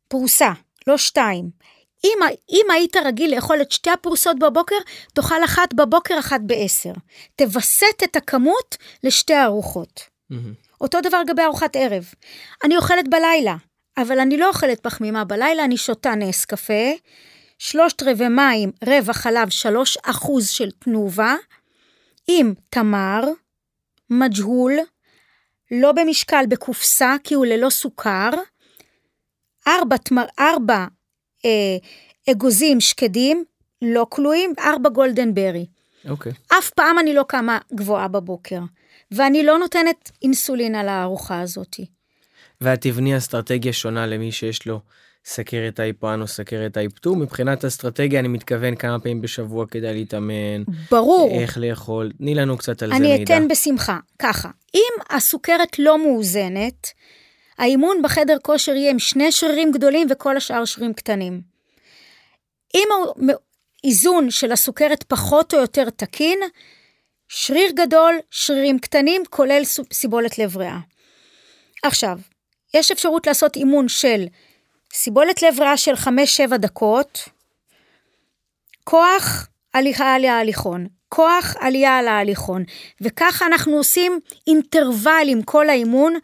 פרוסה, 0.09 0.53
לא 0.87 0.99
שתיים. 0.99 1.51
אם, 2.05 2.19
אם 2.51 2.67
היית 2.73 2.97
רגיל 2.97 3.35
לאכול 3.35 3.63
את 3.63 3.73
שתי 3.73 3.91
הפרוסות 3.91 4.39
בבוקר, 4.39 4.77
תאכל 5.15 5.45
אחת 5.45 5.75
בבוקר, 5.75 6.19
אחת 6.19 6.41
בעשר. 6.47 6.93
תווסת 7.37 8.03
את 8.05 8.17
הכמות 8.17 8.77
לשתי 9.05 9.43
ארוחות. 9.43 10.01
מהמם. 10.31 10.53
אותו 10.81 11.01
דבר 11.01 11.21
לגבי 11.21 11.43
ארוחת 11.43 11.77
ערב. 11.77 12.05
אני 12.65 12.77
אוכלת 12.77 13.09
בלילה, 13.09 13.57
אבל 13.97 14.19
אני 14.19 14.37
לא 14.37 14.49
אוכלת 14.49 14.81
פחמימה 14.81 15.25
בלילה, 15.25 15.65
אני 15.65 15.77
שותה 15.77 16.15
נס 16.15 16.45
קפה, 16.45 16.93
שלושת 17.59 18.03
רבעי 18.03 18.29
מים, 18.29 18.73
רבע 18.87 19.13
חלב, 19.13 19.49
שלוש 19.49 19.99
אחוז 20.03 20.49
של 20.49 20.71
תנובה, 20.71 21.35
עם 22.29 22.55
תמר, 22.71 23.21
מג'הול, 24.11 24.73
לא 25.71 25.93
במשקל 25.93 26.45
בקופסה, 26.49 27.17
כי 27.25 27.35
הוא 27.35 27.47
ללא 27.47 27.71
סוכר, 27.71 28.31
ארבע, 29.67 29.97
תמר, 29.97 30.25
ארבע 30.39 30.87
אה, 31.45 31.77
אגוזים 32.31 32.81
שקדים, 32.81 33.45
לא 33.83 34.07
כלואים, 34.09 34.55
ארבע 34.59 34.91
גולדן 34.91 35.35
ברי. 35.35 35.67
אוקיי. 36.09 36.33
אף 36.59 36.71
פעם 36.71 36.99
אני 36.99 37.15
לא 37.15 37.25
קמה 37.29 37.59
גבוהה 37.75 38.09
בבוקר, 38.09 38.61
ואני 39.11 39.45
לא 39.45 39.59
נותנת 39.59 40.11
אינסולין 40.23 40.75
על 40.75 40.89
הארוחה 40.89 41.41
הזאת. 41.41 41.77
ואת 42.61 42.81
תבני 42.81 43.17
אסטרטגיה 43.17 43.73
שונה 43.73 44.07
למי 44.07 44.33
שיש 44.33 44.67
לו 44.67 44.81
סכרת 45.29 45.77
type 45.77 46.05
1 46.05 46.19
או 46.21 46.27
סכרת 46.27 46.75
type 46.75 46.93
2. 46.97 47.19
מבחינת 47.19 47.65
אסטרטגיה 47.65 48.21
אני 48.21 48.29
מתכוון 48.29 48.77
כמה 48.77 48.99
פעמים 49.01 49.21
בשבוע 49.21 49.67
כדאי 49.67 49.95
להתאמן, 49.95 50.63
ברור. 50.91 51.31
איך 51.41 51.59
לאכול, 51.59 52.13
תני 52.19 52.35
לנו 52.35 52.59
קצת 52.59 52.83
על 52.83 52.91
זה 52.91 52.97
אני 52.97 53.19
מידע. 53.19 53.37
אתן 53.37 53.49
בשמחה. 53.49 53.99
ככה, 54.19 54.51
אם 54.75 54.93
הסוכרת 55.11 55.79
לא 55.79 55.99
מאוזנת, 55.99 56.91
האימון 57.59 58.03
בחדר 58.03 58.37
כושר 58.43 58.75
יהיה 58.75 58.91
עם 58.91 58.99
שני 58.99 59.33
שרירים 59.33 59.73
גדולים 59.73 60.07
וכל 60.11 60.37
השאר 60.37 60.65
שרירים 60.65 60.95
קטנים. 60.95 61.41
אם 62.75 62.89
האיזון 63.85 64.31
של 64.31 64.53
הסוכרת 64.53 65.03
פחות 65.03 65.55
או 65.55 65.59
יותר 65.59 65.91
תקין, 65.91 66.39
שריר 67.29 67.71
גדול, 67.77 68.19
שרירים 68.31 68.79
קטנים, 68.79 69.23
כולל 69.31 69.63
סיבולת 69.93 70.39
לב 70.39 70.57
ריאה. 70.57 70.79
עכשיו, 71.83 72.19
יש 72.75 72.91
אפשרות 72.91 73.27
לעשות 73.27 73.57
אימון 73.57 73.89
של 73.89 74.27
סיבולת 74.93 75.43
לב 75.43 75.61
ריאה 75.61 75.77
של 75.77 75.95
5-7 75.95 76.57
דקות, 76.57 77.29
כוח 78.85 79.49
הליכה 79.75 80.15
על 80.15 80.25
ההליכון, 80.25 80.87
כוח 81.09 81.57
עלייה 81.61 81.99
על 81.99 82.09
ההליכון, 82.09 82.65
וככה 83.01 83.47
אנחנו 83.47 83.77
עושים 83.77 84.21
אינטרוולים 84.47 85.43
כל 85.43 85.71
האימון, 85.71 86.15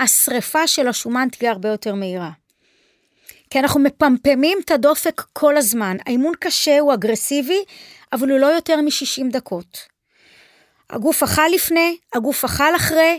השריפה 0.00 0.66
של 0.66 0.88
השומן 0.88 1.28
תהיה 1.28 1.50
הרבה 1.50 1.68
יותר 1.68 1.94
מהירה. 1.94 2.30
כי 3.50 3.58
אנחנו 3.58 3.80
מפמפמים 3.80 4.58
את 4.64 4.70
הדופק 4.70 5.22
כל 5.32 5.56
הזמן. 5.56 5.96
האימון 6.06 6.32
קשה, 6.40 6.78
הוא 6.78 6.94
אגרסיבי, 6.94 7.64
אבל 8.12 8.30
הוא 8.30 8.38
לא 8.38 8.46
יותר 8.46 8.80
מ-60 8.80 9.32
דקות. 9.32 9.78
הגוף 10.90 11.22
אכל 11.22 11.48
לפני, 11.54 11.96
הגוף 12.14 12.44
אכל 12.44 12.76
אחרי, 12.76 13.18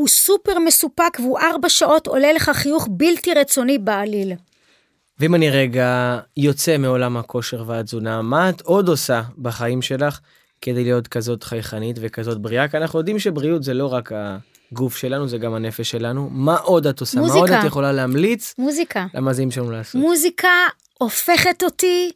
הוא 0.00 0.08
סופר 0.08 0.58
מסופק 0.58 1.18
והוא 1.20 1.38
ארבע 1.38 1.68
שעות 1.68 2.06
עולה 2.06 2.32
לך 2.32 2.50
חיוך 2.54 2.88
בלתי 2.90 3.34
רצוני 3.34 3.78
בעליל. 3.78 4.32
ואם 5.18 5.34
אני 5.34 5.50
רגע 5.50 6.18
יוצא 6.36 6.76
מעולם 6.76 7.16
הכושר 7.16 7.64
והתזונה, 7.66 8.22
מה 8.22 8.48
את 8.50 8.60
עוד 8.60 8.88
עושה 8.88 9.22
בחיים 9.38 9.82
שלך 9.82 10.20
כדי 10.60 10.84
להיות 10.84 11.08
כזאת 11.08 11.44
חייכנית 11.44 11.96
וכזאת 12.00 12.38
בריאה? 12.38 12.68
כי 12.68 12.76
אנחנו 12.76 12.98
יודעים 12.98 13.18
שבריאות 13.18 13.62
זה 13.62 13.74
לא 13.74 13.86
רק 13.86 14.12
הגוף 14.72 14.96
שלנו, 14.96 15.28
זה 15.28 15.38
גם 15.38 15.54
הנפש 15.54 15.90
שלנו. 15.90 16.28
מה 16.30 16.56
עוד 16.56 16.86
את 16.86 17.00
עושה? 17.00 17.20
מה 17.20 17.26
עוד 17.26 17.36
מוזיקה. 17.36 17.60
את 17.60 17.64
יכולה 17.64 17.92
להמליץ 17.92 18.54
מוזיקה. 18.58 19.06
למאזינים 19.14 19.50
שלנו 19.50 19.70
לעשות? 19.70 20.00
מוזיקה 20.00 20.48
הופכת 20.98 21.62
אותי 21.62 22.10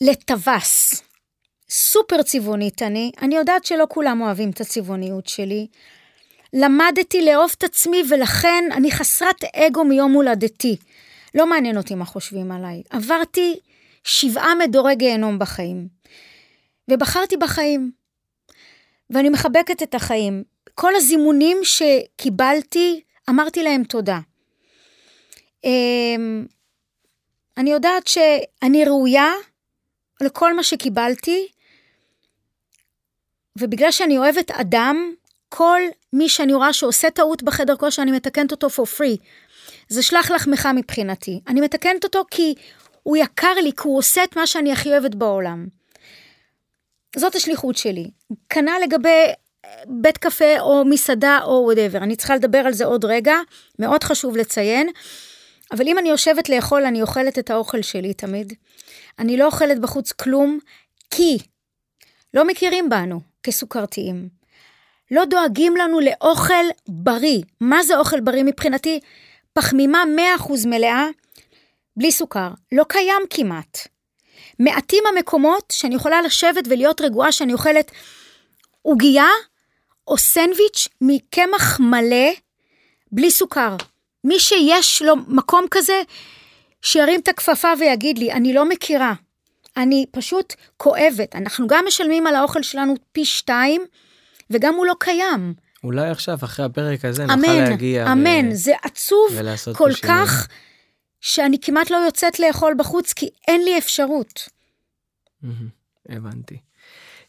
לטווס. 0.00 1.02
סופר 1.70 2.22
צבעונית 2.22 2.82
אני, 2.82 3.12
אני 3.22 3.36
יודעת 3.36 3.64
שלא 3.64 3.84
כולם 3.88 4.20
אוהבים 4.20 4.50
את 4.50 4.60
הצבעוניות 4.60 5.26
שלי. 5.26 5.66
למדתי 6.54 7.24
לאהוב 7.24 7.54
את 7.58 7.64
עצמי 7.64 8.02
ולכן 8.08 8.64
אני 8.72 8.90
חסרת 8.90 9.44
אגו 9.56 9.84
מיום 9.84 10.12
הולדתי. 10.12 10.76
לא 11.34 11.46
מעניין 11.46 11.76
אותי 11.76 11.94
מה 11.94 12.04
חושבים 12.04 12.52
עליי. 12.52 12.82
עברתי 12.90 13.58
שבעה 14.04 14.54
מדורי 14.54 14.94
גיהנום 14.96 15.38
בחיים. 15.38 15.88
ובחרתי 16.90 17.36
בחיים. 17.36 17.92
ואני 19.10 19.28
מחבקת 19.28 19.82
את 19.82 19.94
החיים. 19.94 20.44
כל 20.74 20.96
הזימונים 20.96 21.56
שקיבלתי, 21.62 23.00
אמרתי 23.30 23.62
להם 23.62 23.84
תודה. 23.84 24.18
אמ, 25.64 26.46
אני 27.56 27.72
יודעת 27.72 28.06
שאני 28.06 28.84
ראויה 28.84 29.32
לכל 30.20 30.56
מה 30.56 30.62
שקיבלתי, 30.62 31.48
ובגלל 33.58 33.90
שאני 33.90 34.18
אוהבת 34.18 34.50
אדם, 34.50 35.14
כל 35.56 35.80
מי 36.12 36.28
שאני 36.28 36.54
רואה 36.54 36.72
שעושה 36.72 37.10
טעות 37.10 37.42
בחדר 37.42 37.76
כושר, 37.76 38.02
אני 38.02 38.12
מתקנת 38.12 38.50
אותו 38.50 38.66
for 38.66 38.98
free. 38.98 39.18
זה 39.88 40.02
שלח 40.02 40.30
לחמך 40.30 40.68
מבחינתי. 40.74 41.40
אני 41.48 41.60
מתקנת 41.60 42.04
אותו 42.04 42.24
כי 42.30 42.54
הוא 43.02 43.16
יקר 43.16 43.54
לי, 43.54 43.72
כי 43.72 43.82
הוא 43.88 43.98
עושה 43.98 44.24
את 44.24 44.36
מה 44.36 44.46
שאני 44.46 44.72
הכי 44.72 44.88
אוהבת 44.88 45.14
בעולם. 45.14 45.66
זאת 47.16 47.34
השליחות 47.34 47.76
שלי. 47.76 48.10
כנ"ל 48.48 48.80
לגבי 48.82 49.24
בית 49.86 50.18
קפה 50.18 50.60
או 50.60 50.84
מסעדה 50.84 51.38
או 51.44 51.62
וואטאבר. 51.64 51.98
אני 51.98 52.16
צריכה 52.16 52.34
לדבר 52.34 52.58
על 52.58 52.72
זה 52.72 52.84
עוד 52.84 53.04
רגע, 53.04 53.36
מאוד 53.78 54.04
חשוב 54.04 54.36
לציין. 54.36 54.88
אבל 55.72 55.88
אם 55.88 55.98
אני 55.98 56.08
יושבת 56.08 56.48
לאכול, 56.48 56.84
אני 56.84 57.02
אוכלת 57.02 57.38
את 57.38 57.50
האוכל 57.50 57.82
שלי 57.82 58.14
תמיד. 58.14 58.52
אני 59.18 59.36
לא 59.36 59.46
אוכלת 59.46 59.80
בחוץ 59.80 60.12
כלום, 60.12 60.58
כי 61.10 61.38
לא 62.34 62.46
מכירים 62.46 62.88
בנו 62.88 63.20
כסוכרתיים. 63.42 64.43
לא 65.10 65.24
דואגים 65.24 65.76
לנו 65.76 66.00
לאוכל 66.00 66.64
בריא. 66.88 67.42
מה 67.60 67.82
זה 67.82 67.98
אוכל 67.98 68.20
בריא 68.20 68.42
מבחינתי? 68.42 69.00
פחמימה 69.52 70.04
100% 70.38 70.52
מלאה, 70.66 71.06
בלי 71.96 72.12
סוכר. 72.12 72.48
לא 72.72 72.84
קיים 72.88 73.22
כמעט. 73.30 73.78
מעטים 74.58 75.04
המקומות 75.08 75.72
שאני 75.72 75.94
יכולה 75.94 76.22
לשבת 76.22 76.64
ולהיות 76.70 77.00
רגועה 77.00 77.32
שאני 77.32 77.52
אוכלת 77.52 77.90
עוגייה 78.82 79.28
או 80.08 80.18
סנדוויץ' 80.18 80.88
מקמח 81.00 81.80
מלא, 81.80 82.30
בלי 83.12 83.30
סוכר. 83.30 83.76
מי 84.24 84.38
שיש 84.38 85.02
לו 85.02 85.14
מקום 85.28 85.64
כזה, 85.70 86.02
שירים 86.82 87.20
את 87.20 87.28
הכפפה 87.28 87.68
ויגיד 87.78 88.18
לי, 88.18 88.32
אני 88.32 88.52
לא 88.52 88.68
מכירה. 88.68 89.12
אני 89.76 90.06
פשוט 90.10 90.54
כואבת. 90.76 91.34
אנחנו 91.36 91.66
גם 91.66 91.84
משלמים 91.86 92.26
על 92.26 92.34
האוכל 92.34 92.62
שלנו 92.62 92.94
פי 93.12 93.24
שתיים, 93.24 93.84
וגם 94.54 94.74
הוא 94.74 94.86
לא 94.86 94.94
קיים. 95.00 95.54
אולי 95.84 96.08
עכשיו, 96.08 96.38
אחרי 96.44 96.64
הפרק 96.64 97.04
הזה, 97.04 97.24
אמן, 97.24 97.36
נוכל 97.36 97.52
להגיע. 97.52 98.12
אמן, 98.12 98.48
ו... 98.52 98.54
זה 98.54 98.72
עצוב 98.82 99.28
כל 99.72 99.92
כך, 100.02 100.48
שאני 101.20 101.58
כמעט 101.62 101.90
לא 101.90 101.96
יוצאת 101.96 102.40
לאכול 102.40 102.74
בחוץ, 102.78 103.12
כי 103.12 103.28
אין 103.48 103.64
לי 103.64 103.78
אפשרות. 103.78 104.48
הבנתי. 106.08 106.56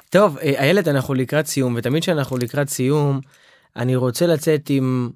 טוב, 0.09 0.37
אה, 0.37 0.43
איילת, 0.43 0.87
אנחנו 0.87 1.13
לקראת 1.13 1.47
סיום, 1.47 1.75
ותמיד 1.77 2.03
כשאנחנו 2.03 2.37
לקראת 2.37 2.69
סיום, 2.69 3.19
אני 3.75 3.95
רוצה 3.95 4.27
לצאת 4.27 4.69
עם 4.69 5.09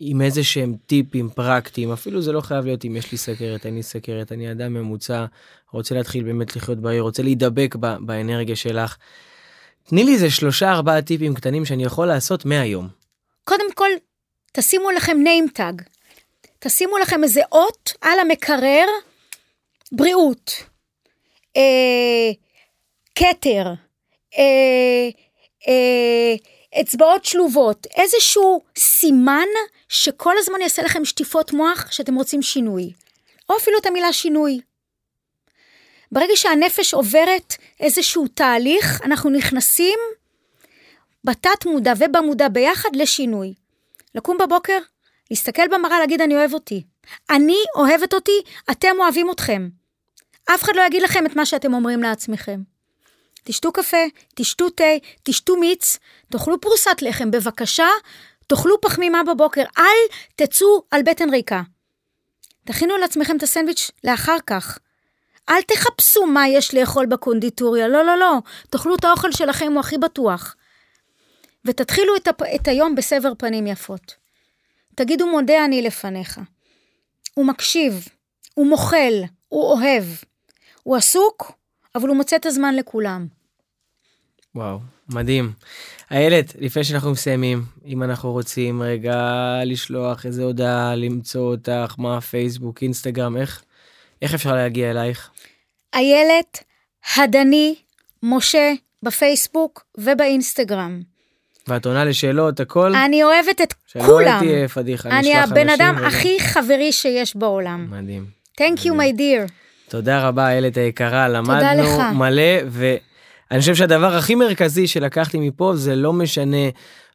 עם 0.00 0.20
איזה 0.20 0.44
שהם 0.44 0.74
טיפים 0.86 1.30
פרקטיים, 1.30 1.92
אפילו 1.92 2.22
זה 2.22 2.32
לא 2.32 2.40
חייב 2.40 2.64
להיות 2.64 2.84
אם 2.84 2.96
יש 2.96 3.12
לי 3.12 3.18
סכרת, 3.18 3.66
אין 3.66 3.74
לי 3.74 3.82
סכרת, 3.82 4.32
אני 4.32 4.52
אדם 4.52 4.74
ממוצע, 4.74 5.24
רוצה 5.72 5.94
להתחיל 5.94 6.24
באמת 6.24 6.56
לחיות 6.56 6.78
בעיר, 6.78 7.02
רוצה 7.02 7.22
להידבק 7.22 7.76
ב, 7.80 7.96
באנרגיה 8.06 8.56
שלך. 8.56 8.96
תני 9.88 10.04
לי 10.04 10.14
איזה 10.14 10.30
שלושה 10.30 10.70
ארבעה 10.70 11.02
טיפים 11.02 11.34
קטנים 11.34 11.64
שאני 11.64 11.84
יכול 11.84 12.06
לעשות 12.06 12.44
מהיום. 12.44 12.88
קודם 13.44 13.72
כל, 13.74 13.90
תשימו 14.52 14.90
לכם 14.90 15.16
name 15.24 15.58
tag. 15.58 15.82
תשימו 16.58 16.98
לכם 16.98 17.24
איזה 17.24 17.40
אות 17.52 17.92
על 18.00 18.18
המקרר, 18.18 18.86
בריאות, 19.92 20.52
אה, 21.56 22.30
כתר, 23.14 23.72
אה, 24.38 25.08
אה, 25.68 26.34
אצבעות 26.80 27.24
שלובות, 27.24 27.86
איזשהו 27.96 28.62
סימן 28.78 29.48
שכל 29.88 30.34
הזמן 30.38 30.60
יעשה 30.60 30.82
לכם 30.82 31.04
שטיפות 31.04 31.52
מוח 31.52 31.90
שאתם 31.90 32.14
רוצים 32.14 32.42
שינוי, 32.42 32.92
או 33.48 33.56
אפילו 33.56 33.78
את 33.78 33.86
המילה 33.86 34.12
שינוי. 34.12 34.60
ברגע 36.12 36.36
שהנפש 36.36 36.94
עוברת 36.94 37.54
איזשהו 37.80 38.28
תהליך, 38.28 39.00
אנחנו 39.04 39.30
נכנסים 39.30 39.98
בתת 41.24 41.66
מודע 41.66 41.92
ובמודע 41.98 42.48
ביחד 42.48 42.96
לשינוי. 42.96 43.54
לקום 44.14 44.38
בבוקר, 44.38 44.78
להסתכל 45.30 45.68
במראה, 45.70 45.98
להגיד 45.98 46.20
אני 46.20 46.36
אוהב 46.36 46.54
אותי. 46.54 46.82
אני 47.30 47.58
אוהבת 47.74 48.14
אותי, 48.14 48.40
אתם 48.70 48.96
אוהבים 48.98 49.30
אתכם. 49.30 49.68
אף 50.54 50.62
אחד 50.62 50.76
לא 50.76 50.82
יגיד 50.82 51.02
לכם 51.02 51.26
את 51.26 51.36
מה 51.36 51.46
שאתם 51.46 51.74
אומרים 51.74 52.02
לעצמכם. 52.02 52.60
תשתו 53.44 53.72
קפה, 53.72 54.04
תשתו 54.34 54.70
תה, 54.70 54.84
תשתו 55.22 55.56
מיץ, 55.56 55.98
תאכלו 56.30 56.60
פרוסת 56.60 57.02
לחם, 57.02 57.30
בבקשה, 57.30 57.88
תאכלו 58.46 58.80
פחמימה 58.80 59.22
בבוקר, 59.22 59.64
אל 59.78 60.16
תצאו 60.36 60.82
על 60.90 61.02
בטן 61.02 61.30
ריקה. 61.30 61.62
תכינו 62.64 62.96
לעצמכם 62.96 63.36
את 63.36 63.42
הסנדוויץ' 63.42 63.90
לאחר 64.04 64.36
כך. 64.46 64.78
אל 65.48 65.62
תחפשו 65.62 66.26
מה 66.26 66.48
יש 66.48 66.74
לאכול 66.74 67.06
בקונדיטוריה, 67.06 67.88
לא, 67.88 68.04
לא, 68.04 68.18
לא. 68.18 68.38
תאכלו 68.70 68.94
את 68.94 69.04
האוכל 69.04 69.32
שלכם, 69.32 69.72
הוא 69.72 69.80
הכי 69.80 69.98
בטוח. 69.98 70.56
ותתחילו 71.64 72.16
את, 72.16 72.28
הפ... 72.28 72.42
את 72.42 72.68
היום 72.68 72.94
בסבר 72.94 73.32
פנים 73.38 73.66
יפות. 73.66 74.14
תגידו 74.94 75.26
מודה 75.26 75.64
אני 75.64 75.82
לפניך. 75.82 76.40
הוא 77.34 77.46
מקשיב, 77.46 78.08
הוא 78.54 78.66
מוחל, 78.66 79.22
הוא 79.48 79.62
אוהב. 79.62 80.04
הוא 80.82 80.96
עסוק, 80.96 81.52
אבל 81.94 82.08
הוא 82.08 82.16
מוצא 82.16 82.36
את 82.36 82.46
הזמן 82.46 82.76
לכולם. 82.76 83.26
וואו, 84.54 84.78
מדהים. 85.08 85.52
איילת, 86.10 86.54
לפני 86.58 86.84
שאנחנו 86.84 87.10
מסיימים, 87.10 87.64
אם 87.86 88.02
אנחנו 88.02 88.32
רוצים 88.32 88.82
רגע 88.82 89.20
לשלוח 89.64 90.26
איזה 90.26 90.42
הודעה, 90.42 90.94
למצוא 90.94 91.50
אותך, 91.50 91.94
מה 91.98 92.20
פייסבוק, 92.20 92.82
אינסטגרם, 92.82 93.36
איך, 93.36 93.62
איך 94.22 94.34
אפשר 94.34 94.54
להגיע 94.54 94.90
אלייך? 94.90 95.30
איילת 95.94 96.64
הדני 97.16 97.74
משה 98.22 98.72
בפייסבוק 99.02 99.84
ובאינסטגרם. 99.98 101.00
ואת 101.68 101.86
עונה 101.86 102.04
לשאלות, 102.04 102.60
הכל? 102.60 102.94
אני 102.94 103.24
אוהבת 103.24 103.60
את 103.60 103.74
שלא 103.86 104.02
כולם. 104.02 104.40
שלא 104.40 104.50
הייתי 104.50 104.68
פדיחה, 104.68 105.08
אני 105.08 105.36
הבן 105.36 105.68
אדם 105.68 105.94
רגע. 105.98 106.06
הכי 106.06 106.40
חברי 106.40 106.92
שיש 106.92 107.36
בעולם. 107.36 107.86
מדהים. 107.90 108.26
Thank 108.60 108.78
you, 108.78 108.88
my 108.88 109.18
dear. 109.18 109.52
תודה 109.88 110.28
רבה, 110.28 110.48
איילת 110.48 110.76
היקרה, 110.76 111.28
למדנו 111.28 112.14
מלא, 112.14 112.42
ואני 112.68 113.60
חושב 113.60 113.74
שהדבר 113.74 114.14
הכי 114.16 114.34
מרכזי 114.34 114.86
שלקחתי 114.86 115.38
מפה 115.40 115.72
זה 115.76 115.96
לא 115.96 116.12
משנה 116.12 116.66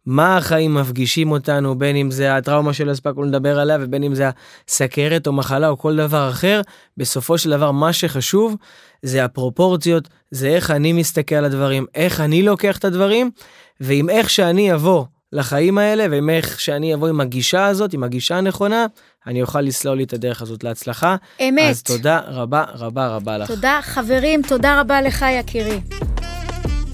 מה 0.06 0.38
החיים 0.38 0.74
מפגישים 0.74 1.32
אותנו, 1.32 1.76
בין 1.76 1.96
אם 1.96 2.12
זה 2.12 2.36
הטראומה 2.36 2.74
של 2.74 2.89
הספקנו 2.89 3.24
לדבר 3.24 3.60
עליה, 3.60 3.78
ובין 3.82 4.04
אם 4.04 4.16
זה 4.16 4.30
הסכרת 4.68 5.28
או 5.28 5.34
מחלה 5.34 5.70
או 5.70 5.78
כל 5.78 5.96
דבר 5.96 6.30
אחר, 6.30 6.62
בסופו 6.98 7.38
של 7.38 7.50
דבר 7.50 7.72
מה 7.72 7.94
שחשוב 7.94 8.56
זה 9.02 9.24
הפרופורציות, 9.24 10.08
זה 10.32 10.48
איך 10.48 10.72
אני 10.72 10.94
מסתכל 10.94 11.36
על 11.36 11.46
הדברים, 11.46 11.86
איך 11.96 12.22
אני 12.22 12.42
לוקח 12.42 12.78
את 12.78 12.86
הדברים, 12.86 13.32
ועם 13.80 14.10
איך 14.10 14.30
שאני 14.30 14.74
אבוא 14.74 15.06
לחיים 15.34 15.78
האלה, 15.78 16.06
ועם 16.12 16.30
איך 16.30 16.60
שאני 16.60 16.94
אבוא 16.94 17.08
עם 17.08 17.22
הגישה 17.22 17.66
הזאת, 17.66 17.94
עם 17.94 18.04
הגישה 18.04 18.38
הנכונה, 18.38 18.86
אני 19.28 19.42
אוכל 19.42 19.62
לסלול 19.62 19.98
לי 19.98 20.04
את 20.04 20.13
הדרך 20.13 20.42
הזאת 20.42 20.63
להצלחה. 20.63 21.16
אמת. 21.42 21.70
אז 21.70 21.84
תודה 21.84 22.20
רבה 22.28 22.63
רבה 22.76 23.08
רבה 23.08 23.38
לך. 23.38 23.48
תודה 23.48 23.80
חברים, 23.84 24.42
תודה 24.48 24.80
רבה 24.82 25.02
לך 25.02 25.26
יקירי. 25.39 25.80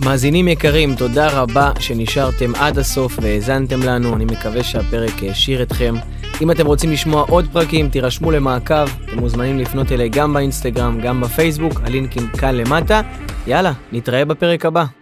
מאזינים 0.06 0.48
יקרים, 0.48 0.96
תודה 0.96 1.42
רבה 1.42 1.72
שנשארתם 1.80 2.56
עד 2.56 2.78
הסוף 2.78 3.20
והאזנתם 3.22 3.84
לנו, 3.84 4.16
אני 4.16 4.26
מקווה 4.26 4.64
שהפרק 4.64 5.24
העשיר 5.24 5.62
אתכם. 5.62 5.94
אם 6.42 6.52
אתם 6.52 6.66
רוצים 6.66 6.92
לשמוע 6.92 7.26
עוד 7.30 7.48
פרקים, 7.52 7.90
תירשמו 7.90 8.32
למעקב, 8.32 8.86
אתם 9.06 9.20
מוזמנים 9.20 9.60
לפנות 9.60 9.92
אליי 9.92 10.10
גם 10.10 10.34
באינסטגרם, 10.34 11.02
גם 11.02 11.22
בפייסבוק, 11.22 11.74
הלינקים 11.84 12.28
כאן 12.28 12.56
למטה. 12.56 13.02
יאללה, 13.48 13.74
נתראה 13.92 14.26
בפרק 14.26 14.66
הבא. 14.66 14.99